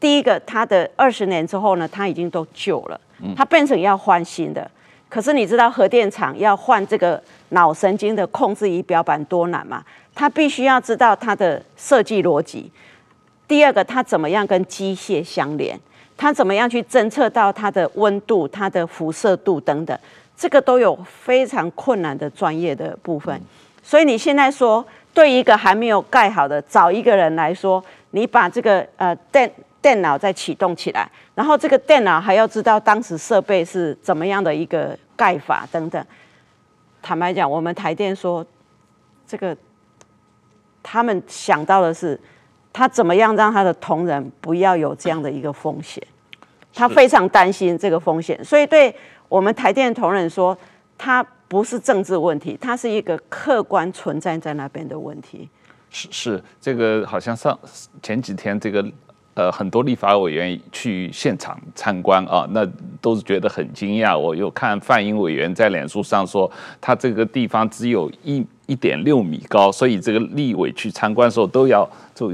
[0.00, 2.98] 第一个，它的二十年之后呢，它已经都旧了，
[3.36, 4.68] 它变成要换新的。
[5.10, 9.84] 可是你知道核电厂要换这个脑神经的控制仪表板多难吗？
[10.14, 12.72] 它必须要知道它的设计逻辑。
[13.46, 15.78] 第二个，它怎么样跟机械相连？
[16.16, 19.98] 它怎么样去侦测到它的温度、它的辐射度等等？
[20.36, 23.38] 这个都有非常困难的专业的部分。
[23.82, 24.82] 所以你现在说，
[25.12, 29.52] 对一个还没有盖好的，找一个人来说，你把这个呃电。
[29.82, 36.04] 电脑再启动起来，然后这个电脑还要知道当时设备是怎么样的一个盖法等等。
[37.00, 38.44] 坦白讲，我们台电说，
[39.26, 39.56] 这个
[40.82, 42.20] 他们想到的是，
[42.72, 46.06] 他怎么样让他的同仁不要有这样的一个风险，
[46.74, 48.94] 他非常担心这个风险，所以对
[49.30, 50.56] 我们台电同仁说，
[50.98, 55.48] 他不是政治问题，他是一个客观存在在那边的问题。
[55.88, 57.58] 是是，这个好像上
[58.02, 58.84] 前几天这个。
[59.40, 62.68] 呃，很多立法委员去现场参观啊，那
[63.00, 64.18] 都是觉得很惊讶。
[64.18, 72.30] 我有看范英委员在脸书上说，他这个地方只有一一点六米高，所以这个立委去参观的时候都要就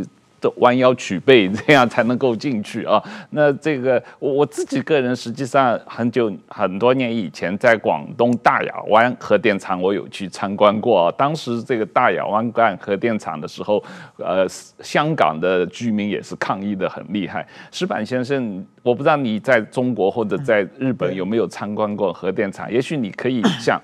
[0.57, 3.03] 弯腰曲背， 这样才能够进去啊。
[3.31, 11.15] 那这个我我自己个人实际上很久很多年以前在广东大亚湾核电厂，我有去参观过啊。
[11.17, 13.83] 当时这个大亚湾干核电厂的时候，
[14.19, 14.47] 呃，
[14.81, 17.47] 香港的居民也是抗议的很厉害。
[17.71, 23.81] 石板先生，我不知道你在中国或者在日本有没有参观过核电厂，也许你可以 像。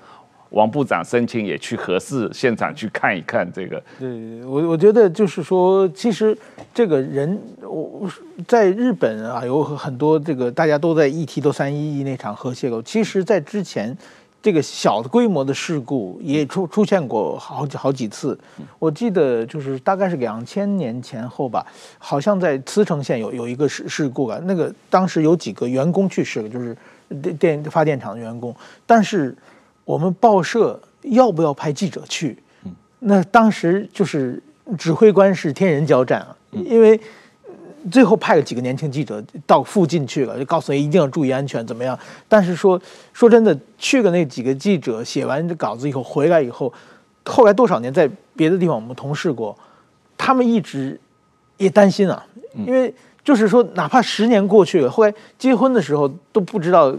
[0.53, 3.81] 王部长申请也去核四现场去看一看这个。
[3.99, 6.37] 对，我我觉得就是说，其实
[6.71, 8.07] 这个人，我
[8.47, 12.79] 在日本啊，有很多这个大家都在议题都三一一那场核泄漏。
[12.83, 13.97] 其实，在之前，
[14.43, 18.37] 这个小的规模的事故也出出现过好几好几次。
[18.77, 21.65] 我记得就是大概是两千年前后吧，
[21.97, 26.77] 好像在茨城县有有一个事事故啊，那个当时有几个员工去世了，就是
[27.23, 29.35] 电电发电厂的员工，但是。
[29.85, 32.37] 我们报社要不要派记者去？
[32.99, 34.41] 那当时就是
[34.77, 36.97] 指挥官是天人交战啊，因为
[37.91, 41.99] 最后派了几个年轻记者到附近去了，就告诉你一定要注意安全，怎么样？
[42.29, 46.71] 但是说说真的，去了那几个记者写完这稿子以后回来以后，
[47.25, 49.57] 后来多少年在别的地方我们同事过，
[50.17, 50.97] 他们一直
[51.57, 52.25] 也担心啊，
[52.65, 56.95] 因为就是说哪怕十年过去了，后来结婚的时候都不知道。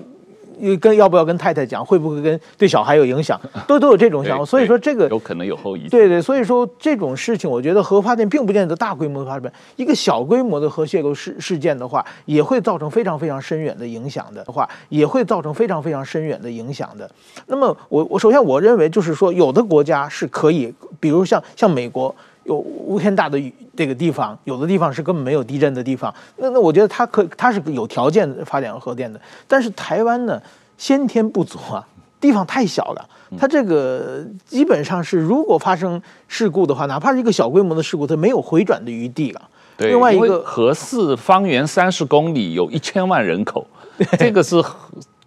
[0.81, 4.45] 跟要不要跟太太讲，会不会跟对小孩有影响， 都都有这种想法。
[4.45, 5.91] 所以说这个有可能有后遗症。
[5.91, 17.11] 对对，所以说这种事情，我觉得核发电并不见得大规模的发生，一个小规模的核泄漏事事件的话，也会造成非常非常深远的影响的话，也会造成非常非常深远的影响的。
[17.47, 22.15] 那么我我首先我认为就是说，有的国家是可以，比如像像美国。
[22.45, 23.41] 有无限大的
[23.77, 26.15] 这个地方，有的地方是根本没有地震的地方。
[26.37, 29.21] 那那我觉得它可它是有条件发展核电的。
[29.49, 30.41] 但是台湾呢，
[30.77, 31.87] 先天不足啊，
[32.21, 33.09] 地方太小了。
[33.37, 39.43] 它这个基本上是，如果发生事故的话，哪怕是一个小规模的事故，它没有回转的余地了。
[39.77, 43.67] 对，另外一个核四方圆三十公里有一千万人口，
[44.19, 44.63] 这个是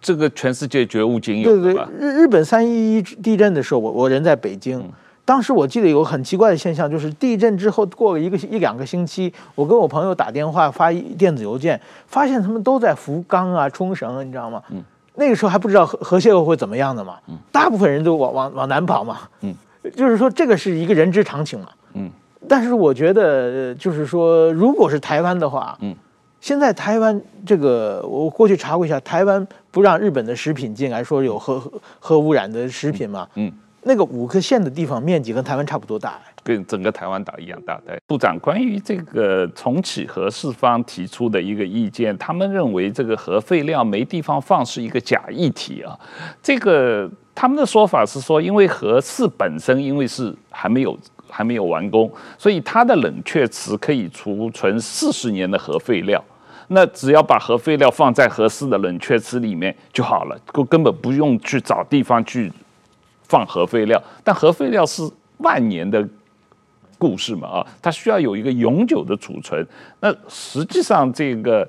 [0.00, 1.62] 这个全世界绝无仅有的。
[1.62, 4.78] 对对，日日本三一一地震的时候，我我人在北京。
[4.78, 4.92] 嗯
[5.28, 14.62] 当时我记得有个很奇怪的现象，就是地震之后过了一个一两个星期，我跟我朋友打电话发电子邮件，发现他们都在福冈啊、冲绳，你知道吗？
[14.70, 14.82] 嗯，
[15.16, 17.18] 那个时候还不知道核核泄漏会怎么样的嘛。
[17.28, 19.18] 嗯，大部分人都往往往南跑嘛。
[19.42, 19.54] 嗯，
[19.94, 21.68] 就是说这个是一个人之常情嘛。
[21.92, 22.10] 嗯，
[22.48, 25.94] 但是我觉得就是说，如果是台湾的话，嗯，
[26.40, 33.28] 现在台湾这个我过去查过一下，台湾不让日本的食品进来，说有核核核污染的食品嘛。
[33.34, 33.52] 嗯。
[33.88, 37.80] 那个五个县的地方面积跟台湾差不多大，跟整个台湾岛一样大。
[37.86, 45.98] 对，部长，关于这个重启核四方提出的一个意见，他们认为这个核废料没地方放是一个假议题啊。
[46.42, 50.94] 这个他们的说法是说，因为核四本身因为是还没有
[51.26, 56.22] 还没有完工，所以它的冷却池可以储存四十年的核废料。
[56.66, 62.52] 那只要把核废料放在核四的冷却池里面就好了，根根本不用去找地方去。
[63.28, 65.02] 放核废料，但核废料是
[65.38, 66.06] 万年的
[66.98, 69.64] 故事嘛啊，它需要有一个永久的储存。
[70.00, 71.68] 那实际上这个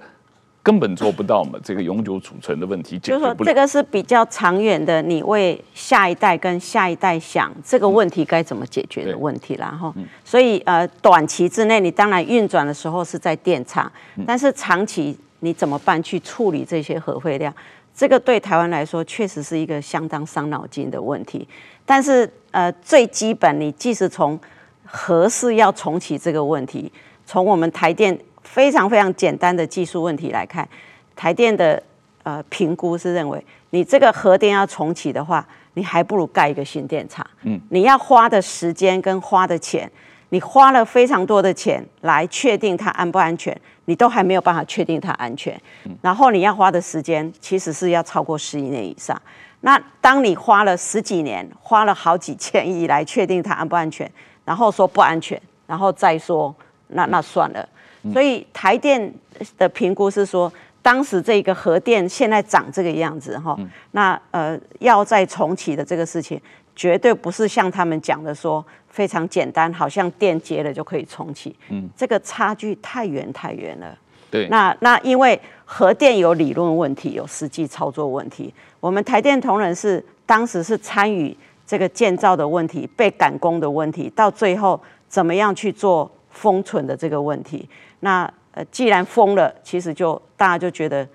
[0.63, 3.33] 根本做不到嘛，这个永久储存的问题解决不了。
[3.33, 9.93] 就是说，这个是比较长远的，你为下一代跟下一代想这个问题该怎么解决的问题啦哈。
[10.25, 13.91] 所以呃，短期之内你当然运转的时候是在电厂，
[14.25, 17.53] 但是长期你怎么办去处理这些核废料？
[17.99, 21.45] 这个对台湾来说确实是一个相当伤脑筋的问题，
[21.85, 24.39] 但是呃，最基本，你即使从
[24.85, 26.89] 核事要重启这个问题，
[27.25, 30.65] 从我们台电非常非常简单的技术问题来看，
[31.13, 31.83] 台电的
[32.23, 37.29] 呃评估是认为，你这个核电要重启的话，你还不如盖一个新电厂。
[37.43, 39.91] 嗯，你要花的时间跟花的钱，
[40.29, 43.59] 你花了非常多的钱来确定它安不安全。
[43.89, 45.59] 你都还没有办法确定它安全，
[45.99, 49.19] 然后你要花的时间其实是要超过十一年以上。
[49.61, 54.09] 那当你花了十几年，花了好几千亿来确定它安不安全，
[54.45, 56.55] 然后说不安全，然后再说
[56.89, 57.67] 那那算了。
[58.13, 59.11] 所以台电
[59.57, 63.57] 的评估是说，当时这个核电现在长这个样子哈，
[63.93, 66.39] 那呃要再重启的这个事情，
[66.79, 68.65] 绝对不是像他们讲的说。
[68.91, 71.55] 非常简单，好像电接了就可以重启。
[71.69, 73.95] 嗯，这个差距太远太远了。
[74.31, 78.51] 对，那那因为核电有理论问题，有实际操作问题。
[78.79, 81.37] 我们台电同仁是当时是参与
[81.67, 84.77] 这个建造的问题，被赶工的问题，到最后
[85.07, 87.69] 怎么样去做封存的这个问题。
[87.99, 91.07] 那呃，既然封了，其实就大家就觉得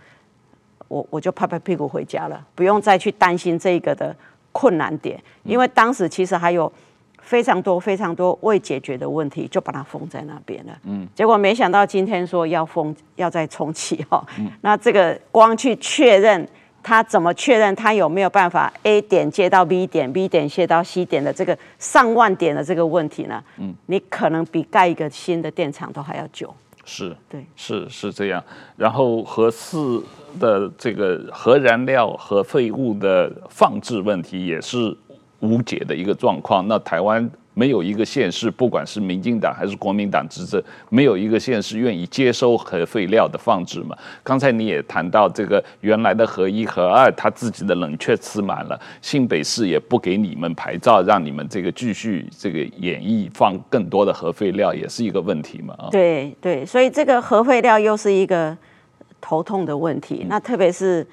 [0.86, 4.14] 我我就拍拍屁股回家了，不用再去担心这个的
[4.54, 6.72] 困难点，因为当时其实还有。
[7.26, 10.78] 非常多非常多未解决的问题，就把它封在那边了。
[10.82, 14.22] 嗯，结果没想到今天说要封，要再重启哈。
[14.38, 16.46] 嗯，那这个光去确认，
[16.82, 23.42] 他怎么确认他有没有办法 A 点接到 B 点，B 点接到 C 点的这个上万点的这个问题呢？
[23.56, 26.54] 嗯，你可能比盖一个新的电厂都还要久。
[26.84, 28.42] 是，对，是是这样。
[28.76, 30.02] 然后核四
[30.38, 34.96] 的这个核燃料和废物的放置问题也是。
[35.40, 36.66] 无解的一个状况。
[36.68, 43.96] 那台湾没有一个县市，不管是民进党还是国民党执政，没有一个县市愿意接收核废料的放置嘛？
[44.22, 55.74] 刚才你也谈到这个原来的核一、核二，它自己的冷却池满了，新北市也不给你们牌照，让你们这个继续这个演绎放更多的核废料，也是一个问题嘛？
[55.78, 58.56] 啊，对对，所以这个核废料又是一个
[59.20, 60.26] 头痛的问题。
[60.28, 61.06] 那特别是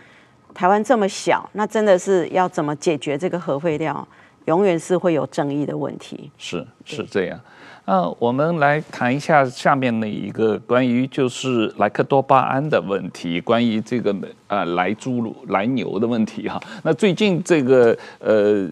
[0.55, 4.07] 台湾这么小，那真的是要怎么解决这个核废料？
[4.45, 7.39] 永远是会有争议的问题，是是这样。
[7.85, 14.15] 那我们来谈一下下面的一个关于就是莱克多巴胺的问题，关于这个
[14.47, 16.61] 呃莱猪莱牛的问题哈。
[16.83, 18.69] 那最近这个呃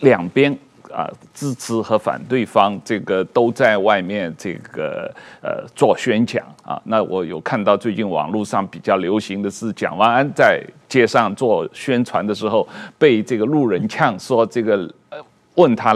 [0.00, 0.56] 两边。
[0.92, 5.12] 啊，支持和反对方这个都在外面这个
[5.42, 6.80] 呃做宣讲啊。
[6.84, 12.66] 那我有看到最近网络上比较流行的是蒋万安在街上做宣传的时候，
[12.98, 15.18] 被这个路人呛说这个呃
[15.54, 15.94] 问他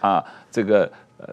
[0.00, 0.90] 啊这个。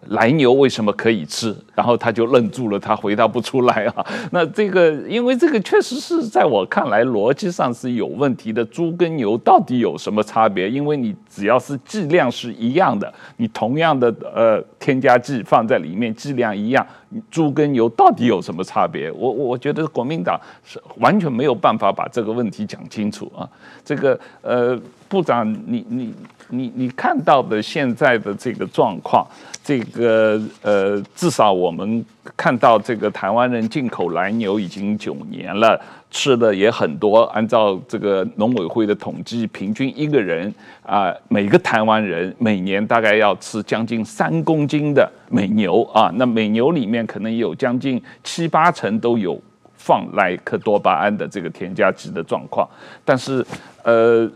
[0.09, 1.55] 莱牛为什么可以吃？
[1.73, 4.05] 然后他就愣住了，他回答不出来啊。
[4.31, 8.63] 那这个，因为这个确实是在我看来逻辑上是有问题的。
[8.65, 10.69] 猪跟牛到底有什么差别？
[10.69, 16.85] 因为你只要是剂量是一样的，你同样的呃添加剂放在里面，剂量一样，
[17.31, 19.11] 猪跟牛到底有什么差别？
[19.11, 23.47] 我我觉得国民党是完全没有办法把这个问题讲清楚啊。
[23.83, 26.13] 这个呃，部长，你你。
[26.49, 29.25] 你你看到的现在的这个状况，
[29.63, 32.03] 这个呃，至少我们
[32.35, 35.79] 看到这个台湾人进口蓝牛已经九年了，
[36.09, 37.21] 吃的也很多。
[37.25, 46.11] 按照这个农委会的统计，平均一个人啊、每个台湾人每年大概要吃将近三公斤的美牛啊。
[46.15, 49.39] 那美牛里面可能有将近七八成都有
[49.75, 52.67] 放莱克多巴胺的这个添加剂的状况，
[53.05, 53.45] 但是
[53.83, 54.27] 呃。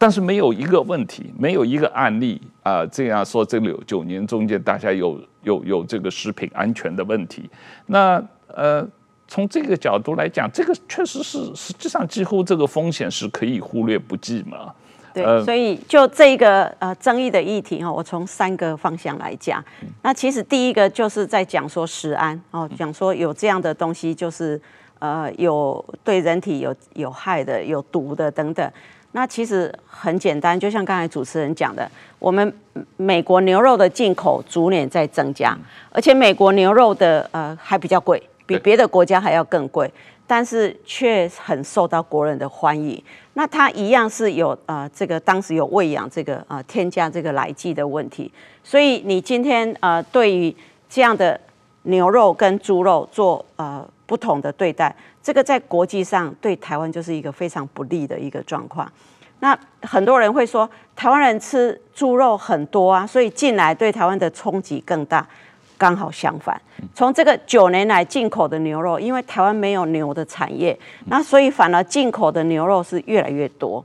[0.00, 7.50] 但是没有一个问题，没有一个案例啊、呃，这样说这里有九年中间大家有有有这个食品安全的问题。
[7.86, 8.86] 那呃，
[9.26, 14.72] 从这个角度来讲，这个确实是实际上几乎这个风险是可以忽略不计嘛。
[15.12, 19.62] 对，呃、所以就这一个呃争议的议题哈，我从三个方向来讲。
[20.02, 24.60] 那其实第一个就是在讲说食安哦，讲说有这样的东西就是
[25.00, 28.70] 呃有对人体有有害的、有毒的等等。
[29.18, 31.90] 那其实很简单，就像刚才主持人讲的，
[32.20, 32.54] 我们
[32.96, 35.58] 美国牛肉的进口逐年在增加，
[35.90, 39.92] 而且美国牛肉的呃还比较贵，比别的国家还要更贵，
[40.24, 43.02] 但是却很受到国人的欢迎。
[43.32, 48.30] 那它一样是有呃这个当时有喂养这个呃添加这个来剂的问题，
[48.62, 50.54] 所以你今天呃对于
[50.88, 51.38] 这样的
[51.82, 54.94] 牛肉跟猪肉做呃不同的对待。
[55.22, 58.90] 这个在国际上对台湾就是一个非常不利的一个状况。
[59.40, 65.26] 那很多人会说，台湾人吃猪肉很多啊，所以进来对台湾的冲击更大。
[65.76, 66.60] 刚好相反，
[66.92, 70.76] 从这个九年来进口的牛肉，因为台湾没有牛的产业，
[71.06, 73.84] 那所以反而进口的牛肉是越来越多。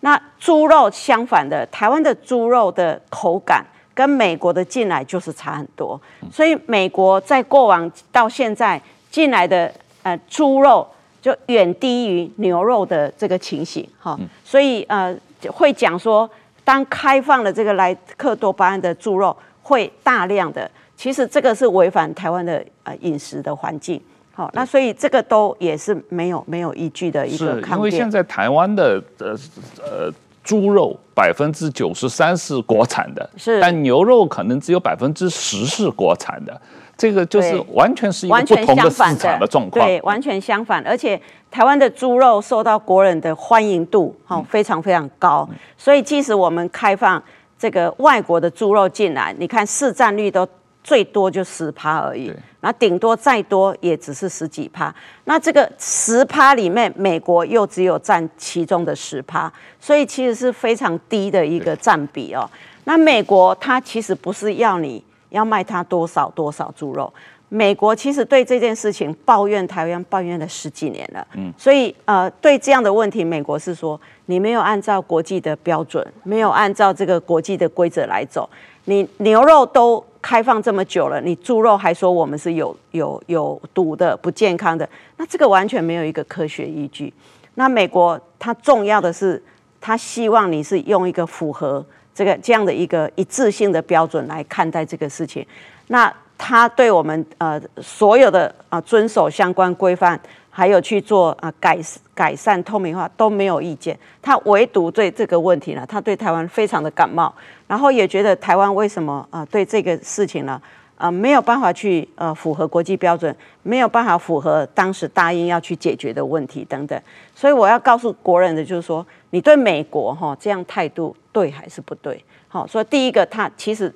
[0.00, 3.64] 那猪肉相反的，台湾的猪肉的口感
[3.98, 6.00] 跟美国的进来就是差很多。
[6.30, 8.80] 所以美国在过往到现在
[9.10, 9.72] 进来的。
[10.04, 10.86] 呃，猪肉
[11.20, 15.14] 就远低于牛肉的这个情形，哈、嗯，所以呃
[15.50, 16.30] 会讲说，
[16.64, 24.00] 当开放了这个莱克多巴胺的猪肉，会大量的，其实这个是违反台湾的呃饮食的环境，
[24.32, 27.78] 好，那所以这个都也是没有没有依据的一个抗辩。
[27.78, 29.36] 因为现在台湾的呃
[29.82, 30.12] 呃
[30.48, 36.58] 猪肉百分之九十三是国产的，是，但牛肉可能只有百分之十是国产的。
[36.96, 40.82] 这个就是完全是一个不同的市场的状况，对，完全相反。
[40.86, 41.20] 而且
[41.50, 45.46] 台湾的猪肉受到国人的欢迎度，哈，非常非常高。
[45.76, 47.22] 所以即使我们开放
[47.58, 50.48] 这个外国的猪肉进来，你看市占率都
[50.82, 54.94] 最多就十趴而已，那顶多再多也只是十几趴。
[55.24, 62.48] 那这个十趴里面，美国又只有占其中的十趴，所以其实是非常低的一个占比哦。
[62.84, 65.04] 那美国它其实不是要你。
[65.30, 67.12] 要卖它多少多少猪肉？
[67.50, 78.48] 美国其实对这件事情抱怨台湾抱怨了十几年了，嗯，所以呃，对这样的问题，美国是说你没有按照国际的标准，没有按照这个国际的规则来走，
[78.88, 87.12] 你牛肉都开放这么久了，你猪肉还说我们是有有有毒的、不健康的，那这个完全没有一个科学依据。
[87.54, 89.42] 那美国它重要的是，
[89.78, 91.84] 它希望你是用一个符合
[92.14, 95.46] 这个这样的一个一致性的标准来看待这个事情，
[95.88, 96.12] 那。
[96.40, 100.18] 它对我们呃所有的啊遵守相关规范，
[100.58, 101.78] 还有去做啊改
[102.12, 103.96] 改善透明化都没有意见。
[104.20, 107.32] 他唯独对这个问题呢，他对台湾非常的感冒，
[107.68, 110.60] 然后也觉得台湾为什么啊对这个事情呢
[110.96, 113.32] 啊没有办法去呃符合国际标准，
[113.62, 117.00] 没有办法符合当时答应要去解决的问题等等。
[117.36, 122.24] 所以我要告诉国人的就是说，你对美国哈这样态度对还是不对？
[122.48, 123.94] 好，所以第一个他其实。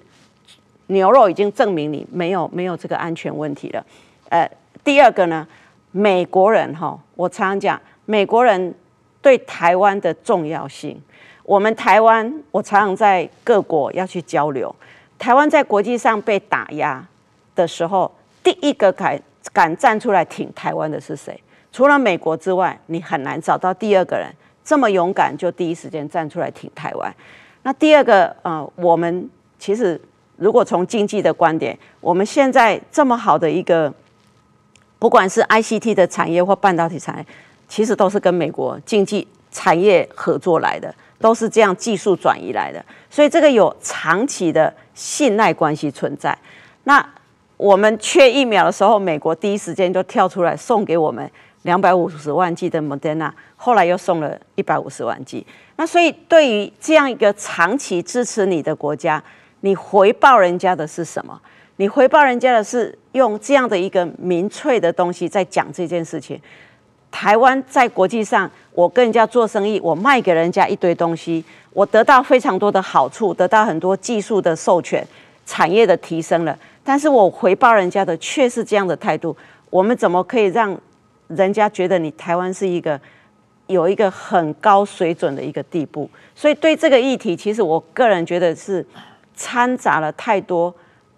[0.88, 3.82] 牛肉已经证明你没有没有这个安全问题了，
[4.28, 4.50] 呃，
[4.84, 5.46] 第二个呢，
[5.92, 8.74] 美国人哈，我常常讲美国人
[9.20, 11.00] 对台湾的重要性，
[11.44, 14.74] 我们台湾我常常在各国要去交流，
[15.18, 17.06] 台湾在国际上被打压
[17.54, 18.10] 的时候，
[18.42, 19.20] 第一个敢
[19.52, 21.38] 敢站出来挺台湾的是谁？
[21.70, 24.28] 除了美国之外，你很难找到第二个人
[24.64, 27.14] 这么勇敢，就第一时间站出来挺台湾。
[27.62, 30.00] 那第二个，呃，我们其实。
[30.36, 33.92] 如果从经济的观点，我们现在这么好的一个，
[35.02, 37.26] 不管是 ICT 的产业或半导体产业，
[37.66, 42.80] 其实都是跟美国经济产业合作来的，都是这样技术转移来的，
[43.10, 46.38] 所以这个有长期的信赖关系存在。
[46.84, 47.04] 那
[47.56, 51.28] 我们缺疫苗的时候，美国第一时间就跳出来送给我们
[51.62, 55.44] 两百五十万剂的 Moderna，后来又送了一百五十万剂。
[55.74, 59.20] 那所以对于这样一个长期支持你的国家，
[59.62, 61.40] 你回报人家的是什么？
[61.82, 66.40] 你回报人家的是用这样的一个民粹的东西在讲这件事情。
[67.10, 75.04] 台湾在国际上，我跟人家做生意，我卖给人家一堆东西，我得到非常多的好处，得到很多技术的授权，
[75.44, 76.56] 产业的提升了。
[76.84, 79.36] 但是我回报人家的却是这样的态度。
[79.68, 80.80] 我们怎么可以让
[81.26, 83.00] 人家觉得你台湾是一个
[83.66, 86.08] 有一个很高水准的一个地步？
[86.36, 88.86] 所以对这个议题，其实我个人觉得是。
[89.34, 90.72] 掺杂了太多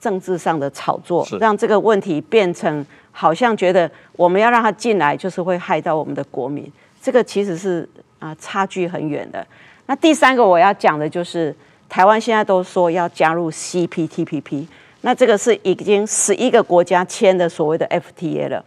[0.04, 6.70] 政治上的炒作，让这个问题变成好像觉得我们要让他进来，就是会害到我们的国民。
[7.00, 7.88] 这个其实是
[8.18, 9.46] 啊差距很远的。
[9.86, 11.56] 那第三个我要讲的就是，
[11.88, 14.66] 台湾现在都说要加入 CPTPP，
[15.00, 18.62] 那这个是已经十一个国家签的所谓的 FTA 了。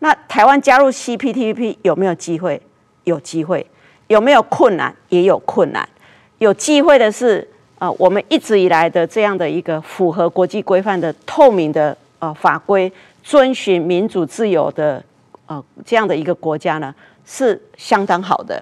[0.00, 2.60] 那台湾加入 CPTPP 有没有机会？
[3.04, 3.66] 有机会。
[4.08, 4.94] 有没有困难？
[5.08, 5.88] 也有困难。
[6.36, 7.48] 有机会的是。
[7.78, 15.00] 啊，我们一直以来的这样的一个符合国际规范的透明的呃法规，遵循民主自由的
[15.46, 16.92] 呃这样的一个国家呢，
[17.24, 18.60] 是相当好的。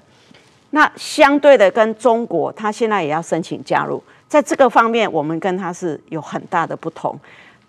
[0.71, 7.19] 那相对的，跟中国，他现在也要申请加入，在这个方面，我们跟他是有很大的不同。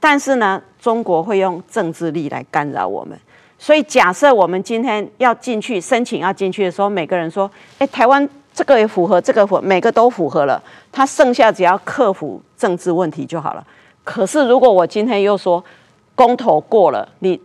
[0.01, 3.17] 但是呢，中国会用政治力来干扰我们。
[3.57, 8.27] 所以，假设我们今天要进去申请要进去的时候，每个人说：“哎，台湾。”
[8.57, 10.59] 这个也符合，这个符每个都符合了，
[10.91, 13.63] 他剩下只要克服政治问题就好了。
[14.03, 15.63] 可是如果我今天又说
[16.15, 17.39] 公投过了，你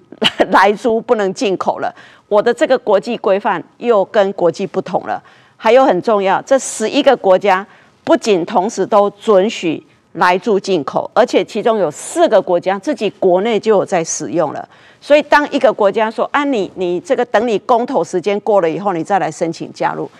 [0.49, 1.95] 莱猪不能进口了，
[2.29, 5.23] 我的这个国际规范又跟国际不同了。
[5.59, 7.67] 还有很重要，这十一个国家
[8.05, 14.67] 不仅同时都准许莱猪进口，而且其中有四个国家自己国内就有在使用了。
[14.99, 20.11] 所以当一个国家说啊，你你这个等你公投时间过了以后，你再来申请加入。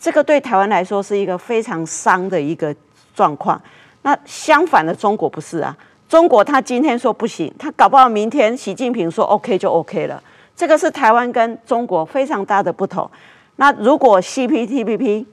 [0.00, 2.74] 这个对台湾来说是一个非常伤的一个
[3.14, 3.60] 状况。
[4.02, 5.76] 那相反的，中国不是啊。
[6.08, 10.20] 中国他今天说不行，他搞不好明天习近平说 OK 就 OK 了。
[10.56, 13.08] 这个是台湾跟中国非常大的不同。
[13.56, 15.26] 那如果 CPTPP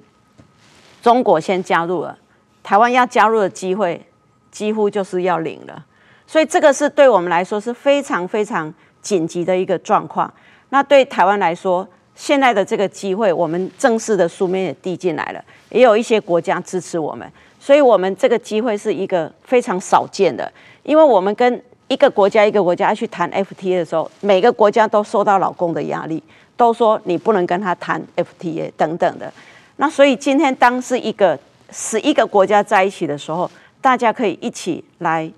[1.01, 2.17] 中国先加入了，
[2.61, 4.05] 台湾要加入的机会
[4.51, 5.85] 几乎就是要零了。
[6.27, 10.31] 所以这个是对我们来说是非常非常紧急的一个状况。
[10.69, 11.87] 那对台湾来说，
[12.17, 20.51] 现在的这个机会，我们正式的书面也递进来了，也有一些国家支持我们，所以我们这个机会是一个非常少见的。
[20.81, 26.21] 因为我们跟一个国家一个国家去谈 FTA 的时候，每个国家都受到老公的压力，
[26.57, 29.31] 都说你不能跟他谈 FTA 等等的。
[29.75, 31.37] 那所以今天当是一个
[31.69, 33.49] 十一个国家在一起的时候，
[33.79, 35.31] 大家可以一起来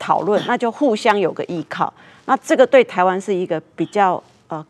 [0.00, 1.94] 讨论，那就互相有个依靠。
[2.26, 4.20] 那这个对台湾是一个比较。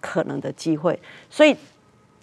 [0.00, 0.96] 可能的机会，
[1.28, 1.56] 所以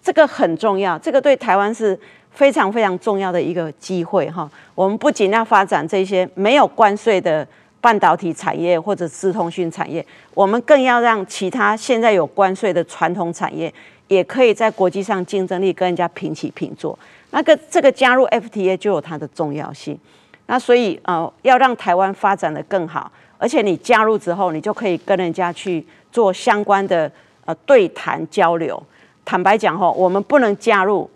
[0.02, 1.98] 这个很重要，这个对台湾是
[2.30, 4.50] 非常非常重要的一个机会哈。
[4.74, 7.46] 我们不仅要发展这些没有关税的
[7.80, 10.04] 半导体产业或者资通讯产业，
[10.34, 13.72] 我们更要让其他现在有关税的传统产业，
[14.08, 16.98] 也可以在国际上竞争力跟人家平起平坐。
[17.30, 19.98] 那个这个加入 FTA 就有它的重要性。
[20.46, 27.10] 那所以呃，要让台湾发展得更好，而且你加入之后，你就可以跟人家去做相关的
[27.44, 28.82] 呃对谈交流。
[29.24, 31.08] 坦白讲吼，我们不能加入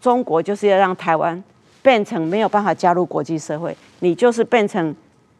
[0.00, 1.42] 中国，就是要让台湾
[1.82, 4.94] 变成没有办法加入国际社会，你就是变成。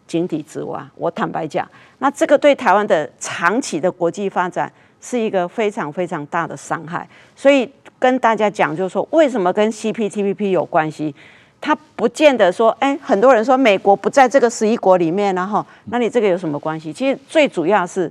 [0.09, 1.69] 井底之蛙，我坦白讲，
[1.99, 7.05] 那这个对台湾的长期的国际发展是一个非常非常大的伤害。
[7.35, 7.69] 所以
[7.99, 11.13] 跟大家讲，就是说，为什么跟 CPTPP 有关系？
[11.61, 16.93] 它不见得说，哎，很多人说美国不在这个十一国里面，然后，那你这个有什么关系？
[16.93, 18.09] 其实最主要是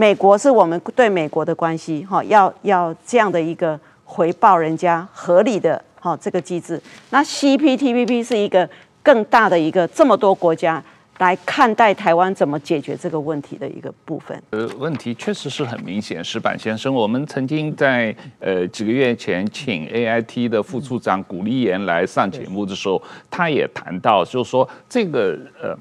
[0.00, 6.80] 美国是我们对美国的关系，哈，要要这样的一个回报人家合理的哈这个机制。
[7.10, 8.66] 那 CPTPP 是一个
[9.02, 10.82] 更大的一个这么多国家。
[11.18, 14.42] 来看待台湾怎么解决这个问题的一个部分。
[14.52, 16.24] 呃，问题确实是很明显。
[16.24, 25.76] 石板先生，我们曾经在呃几个月前请 AIT 的副处长古立言来上节目的时候，他也谈到，就是说这个呃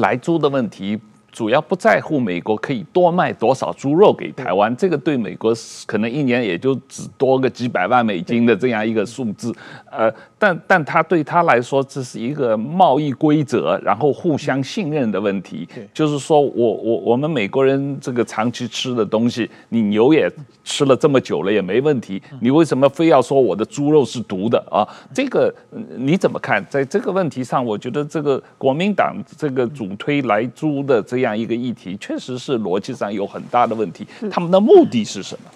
[0.00, 0.98] 莱猪的问题。
[1.38, 5.54] 主要不在乎美国可以多卖多少猪肉给台湾，这个对美国
[5.86, 9.54] 可能一年也就只多个几百万美金的这样一个数字，
[9.88, 15.68] 呃，但但他对他来说这是一个贸易规则，然后互相信任的问题。
[15.94, 20.28] 就是说我我我们美国人这个长期吃的东西，你牛也
[20.64, 24.82] 吃了这么久了也没问题，你为什么非要说我的猪肉是毒的啊？
[25.14, 25.54] 这个
[25.96, 26.66] 你怎么看？
[26.68, 31.27] 在这个问题上，我觉得这个国民党这个主推来猪的这样。
[31.28, 34.06] 这样一个议题，确实是逻辑上有很大的问题。
[34.30, 35.50] 他们的目的是什么？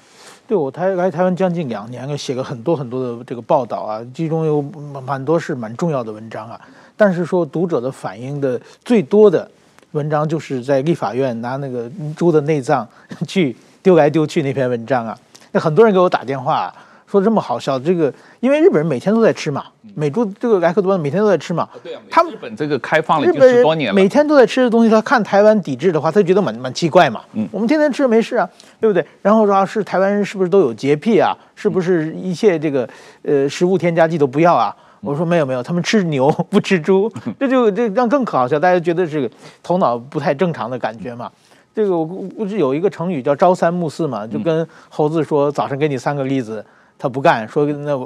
[0.47, 4.61] 对，我台来台湾将近两年，写了很多很多的这个报道啊，其中有
[5.07, 6.61] 蛮多是蛮重要的文章啊。
[6.95, 9.51] 但是说读者的反应的最多的
[9.93, 12.87] 文章，就是在立法院拿那个猪的内脏
[13.27, 15.18] 去丢来丢去那篇文章啊。
[15.53, 16.75] 那很多人给我打电话啊。
[17.13, 18.11] 说这么好笑，这个
[18.41, 21.69] 因为日本人每天都在吃嘛，美猪这个莱克多巴每天都在吃嘛。
[21.83, 27.21] 对啊，他们日本这个开放了已经十多年了，每天都在吃的东西，他看台湾抵制的话，他觉得蛮蛮奇怪嘛。
[27.35, 28.49] 嗯，我们天天吃没事啊，
[28.81, 29.05] 对不对？
[29.21, 31.37] 然后说是台湾人是不是都有洁癖啊？
[31.55, 32.89] 是不是一切这个
[33.25, 34.75] 呃食物添加剂都不要啊？
[35.03, 39.31] 我说没有没有，他们吃牛 不吃猪， 这就这让更可好笑，大家觉得这个
[39.63, 41.31] 头脑不太正常的感觉嘛。
[41.75, 46.65] 这个我估计有一个成语叫朝三暮四嘛，就跟猴子说早上给你三个栗子。
[47.03, 47.99] 他不干，说那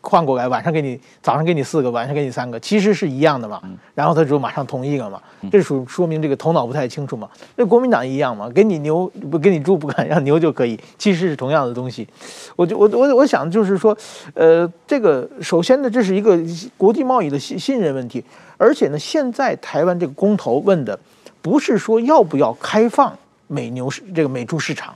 [0.00, 3.60] 换过来，晚上给你，早上给你四个，晚上给你三个，其实是一样的嘛。
[3.96, 5.20] 然后他就马上同意了嘛，
[5.50, 7.28] 这属说明这个头脑不太清楚嘛。
[7.56, 12.06] 那国民党一样嘛，给你牛不给你猪不干，让牛就可以，其实是同样的东西。
[12.54, 13.98] 我就我我我想就是说，
[14.34, 16.38] 呃，这个首先呢，这是一个
[16.76, 18.24] 国际贸易的信信任问题，
[18.56, 20.96] 而且呢，现在台湾这个公投问的
[21.42, 23.18] 不是说要不要开放
[23.48, 24.94] 美牛市这个美猪市场，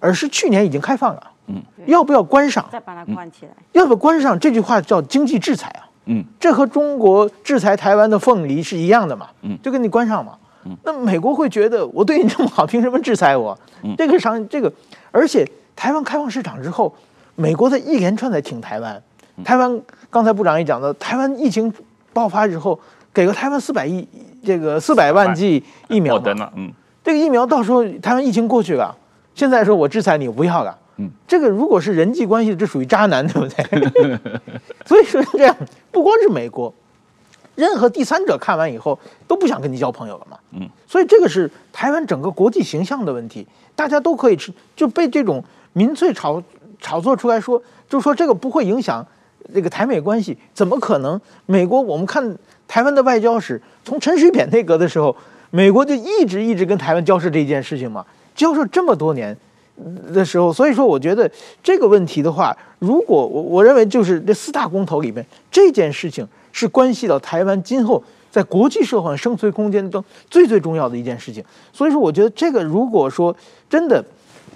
[0.00, 1.32] 而是去年已经开放了。
[1.48, 2.64] 嗯，要不要关上？
[2.70, 3.52] 再把它关起来。
[3.72, 4.38] 要不要关上？
[4.38, 5.88] 这句话叫经济制裁啊。
[6.04, 9.28] 嗯，这和中国制裁台湾的凤梨是一样的嘛。
[9.42, 10.38] 嗯，就跟你关上嘛。
[10.64, 13.58] 嗯，那美国会觉得我对你这么好，凭什么制裁我？
[13.82, 14.72] 嗯，这个商这个，
[15.10, 15.46] 而且
[15.76, 16.94] 台湾开放市场之后，
[17.34, 19.02] 美国在一连串在挺台湾。
[19.44, 19.80] 台湾
[20.10, 21.72] 刚才部长也讲到，台湾疫情
[22.12, 22.78] 爆发之后，
[23.14, 24.06] 给了台湾四百亿
[24.44, 26.20] 这个四百万剂疫苗。
[26.56, 26.72] 嗯，
[27.04, 28.94] 这个疫苗到时候台湾疫情过去了，
[29.34, 30.76] 现在说我制裁你，我不要了。
[31.00, 34.18] 嗯，这个如果是人际关系，这属于渣男，对不对？
[34.84, 35.56] 所以说这样，
[35.92, 36.74] 不光是美国，
[37.54, 40.36] 任何第三者看完以后都不想跟你交朋友了嘛。
[40.52, 43.46] 嗯，所以这个是台湾整个国际形象的问题，
[43.76, 45.42] 大家都可以吃，就被这种
[45.72, 46.42] 民粹炒
[46.80, 49.06] 炒作出来说，就说这个不会影响
[49.54, 51.20] 这个台美关系，怎么可能？
[51.46, 52.36] 美国我们看
[52.66, 55.14] 台湾的外交史，从陈水扁内阁的时候，
[55.50, 59.36] 美国就一直一直跟台湾交涉这件事情嘛，交涉这么多年。
[60.12, 61.30] 的时候，所以说我觉得
[61.62, 71.44] 这个问题的话，如果我我认为就是这四大公投里面这件事情是关系到台湾今后在国际社会生存空间中最最重要的一件事情。
[71.72, 73.34] 所以说，我觉得这个如果说
[73.70, 74.04] 真的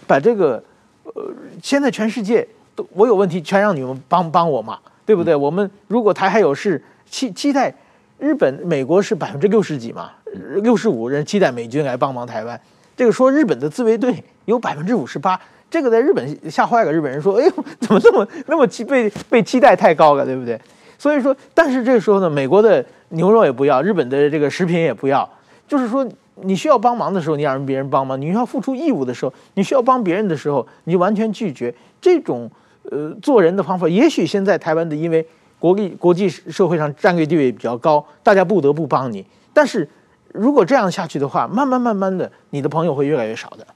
[0.07, 0.63] 把这个
[1.05, 1.23] 呃，
[1.63, 5.35] 现在全世界都我有问题，全让你们帮帮我嘛，对不对？
[5.35, 7.75] 我们如果台海有事，期期待
[8.19, 10.11] 日本、美国是百分之六十几嘛，
[10.63, 12.61] 六十五人期待美军来帮忙台湾。
[13.03, 15.37] 这个说日本的自卫队有百分之五十八，
[15.69, 20.57] 这个在日本吓坏了日本人，说：“哎呦，怎么这么那么期被被期待太高了，对不对？”
[20.97, 25.29] 所以说，但是这个时候呢，美国的牛肉也不要，日本的这个食品也不要，
[25.67, 26.09] 就是说
[26.43, 31.75] 你需要帮忙的时候，你让别人帮忙；你需要付出义务的时候，你需要帮别人的时候，你就完全拒绝。
[32.01, 32.49] 这种
[32.89, 35.27] 呃做人的方法，也许现在台湾的因为
[35.59, 39.89] 国际国际社会上战略地位比较高，大家不得不帮你，但是。
[40.33, 43.67] 如果这样下去的话，慢慢慢慢的，你的朋友会越来越少的。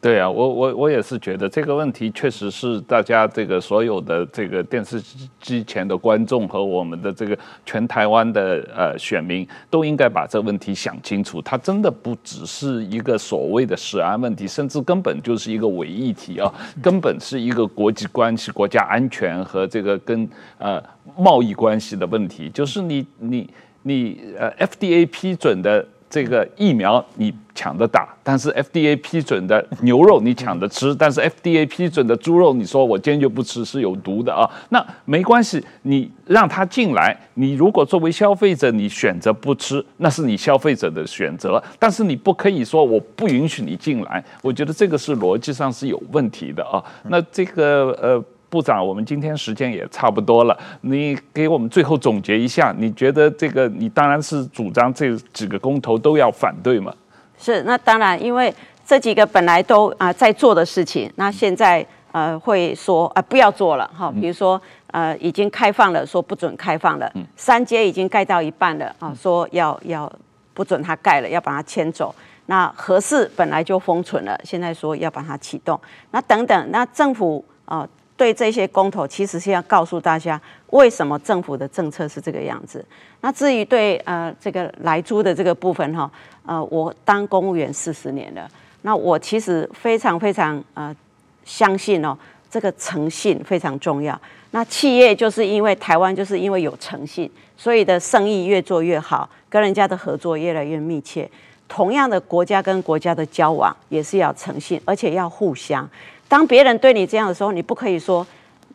[0.00, 5.02] 对啊，我我我也是觉得这个问题确实是大家这个所有的这个电视
[5.40, 11.40] 机前的观众和我们的这个全台湾的呃选民都应该把这个问题想清楚。
[11.40, 20.28] 它真的不只是一个所谓的食安问题，甚至根本就是一个伪议题啊， 根本是一个国际关系、国家安全和这个跟
[20.58, 20.82] 呃
[21.16, 22.50] 贸易关系的问题。
[22.50, 23.48] 就是你你
[23.84, 25.86] 你呃 FDA 批准的。
[26.10, 46.78] 这个疫苗你抢着打，但是 FDA 批准的牛肉你抢着吃，但是 FDA 批准的猪肉你说我坚决不吃是有毒的啊，那没关系，你让他进来，你如果作为消费者你选择不吃，那是你消费者的选择，但是你不可以说我不允许你进来，我觉得这个是逻辑上是有问题的啊，
[47.08, 48.24] 那这个呃。
[48.54, 56.94] 部长，我们今天时间也差不多了，你给我们最后总结一下，你觉得这个你当然是主张这几个公投都要反对嘛？
[57.36, 58.54] 是，那当然，因为
[58.86, 64.60] 这几个本来都啊、呃、在做的事情，那现在呃会说啊、呃、不要做了哈，比如说
[64.92, 70.10] 呃已经开放了，说不准开放了，三阶已经盖到一半了啊，说要要
[70.54, 72.14] 不准他盖了，要把它迁走。
[72.46, 75.80] 那合适本来就封存了，现在说要把它启动，
[76.12, 77.80] 那等等，那政府啊。
[77.80, 77.88] 呃
[78.24, 82.82] 对这些公投，其实是要告诉大家为什么政府的政策是这个样子。
[83.20, 86.10] 那至于对呃这个来租的这个部分哈，
[86.46, 88.48] 呃，我当公务员四十年了，
[88.80, 90.96] 那我其实非常非常呃
[91.44, 92.16] 相信哦，
[92.50, 94.18] 这个诚信非常重要。
[94.52, 101.30] 那企业就是因为台湾就是因为有诚信，所以的生意越做越好，跟人家的合作越来越密切。
[101.68, 105.86] 同样的国家跟国家的交往也是要诚信，而且要互相。
[106.28, 108.26] 当别人对你这样的时候，你不可以说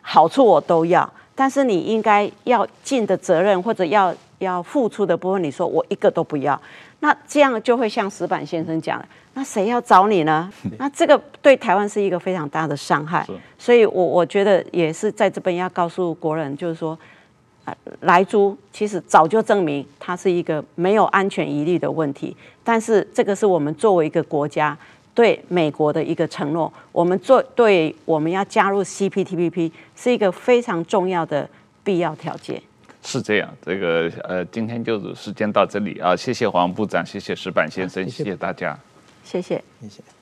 [0.02, 6.60] 好处我都要，但是你应该要尽的责任或者要要付出的部分，你说我一个都不要，
[7.02, 10.50] 那这样就会像石板先生讲的，那谁要找你呢？
[10.78, 13.28] 那这个对台湾是一个非常大的伤害，
[13.58, 16.98] 所以我我觉得也是在这边要告诉国人，就是说，
[17.66, 24.78] 呃，莱猪其实早就证明它是一个没有安全疑虑的问题，但是这个是我们作为一个国家。
[25.20, 31.46] 对美国的一个承诺，我们做对我们要加入 CPTPP 是一个非常重要的
[31.84, 32.62] 必要条件。
[33.04, 38.80] 是这样，这个呃，今天就时间到这里啊，谢谢黄部长，谢谢石板先生，谢谢大家，
[39.26, 40.19] 谢谢，谢谢。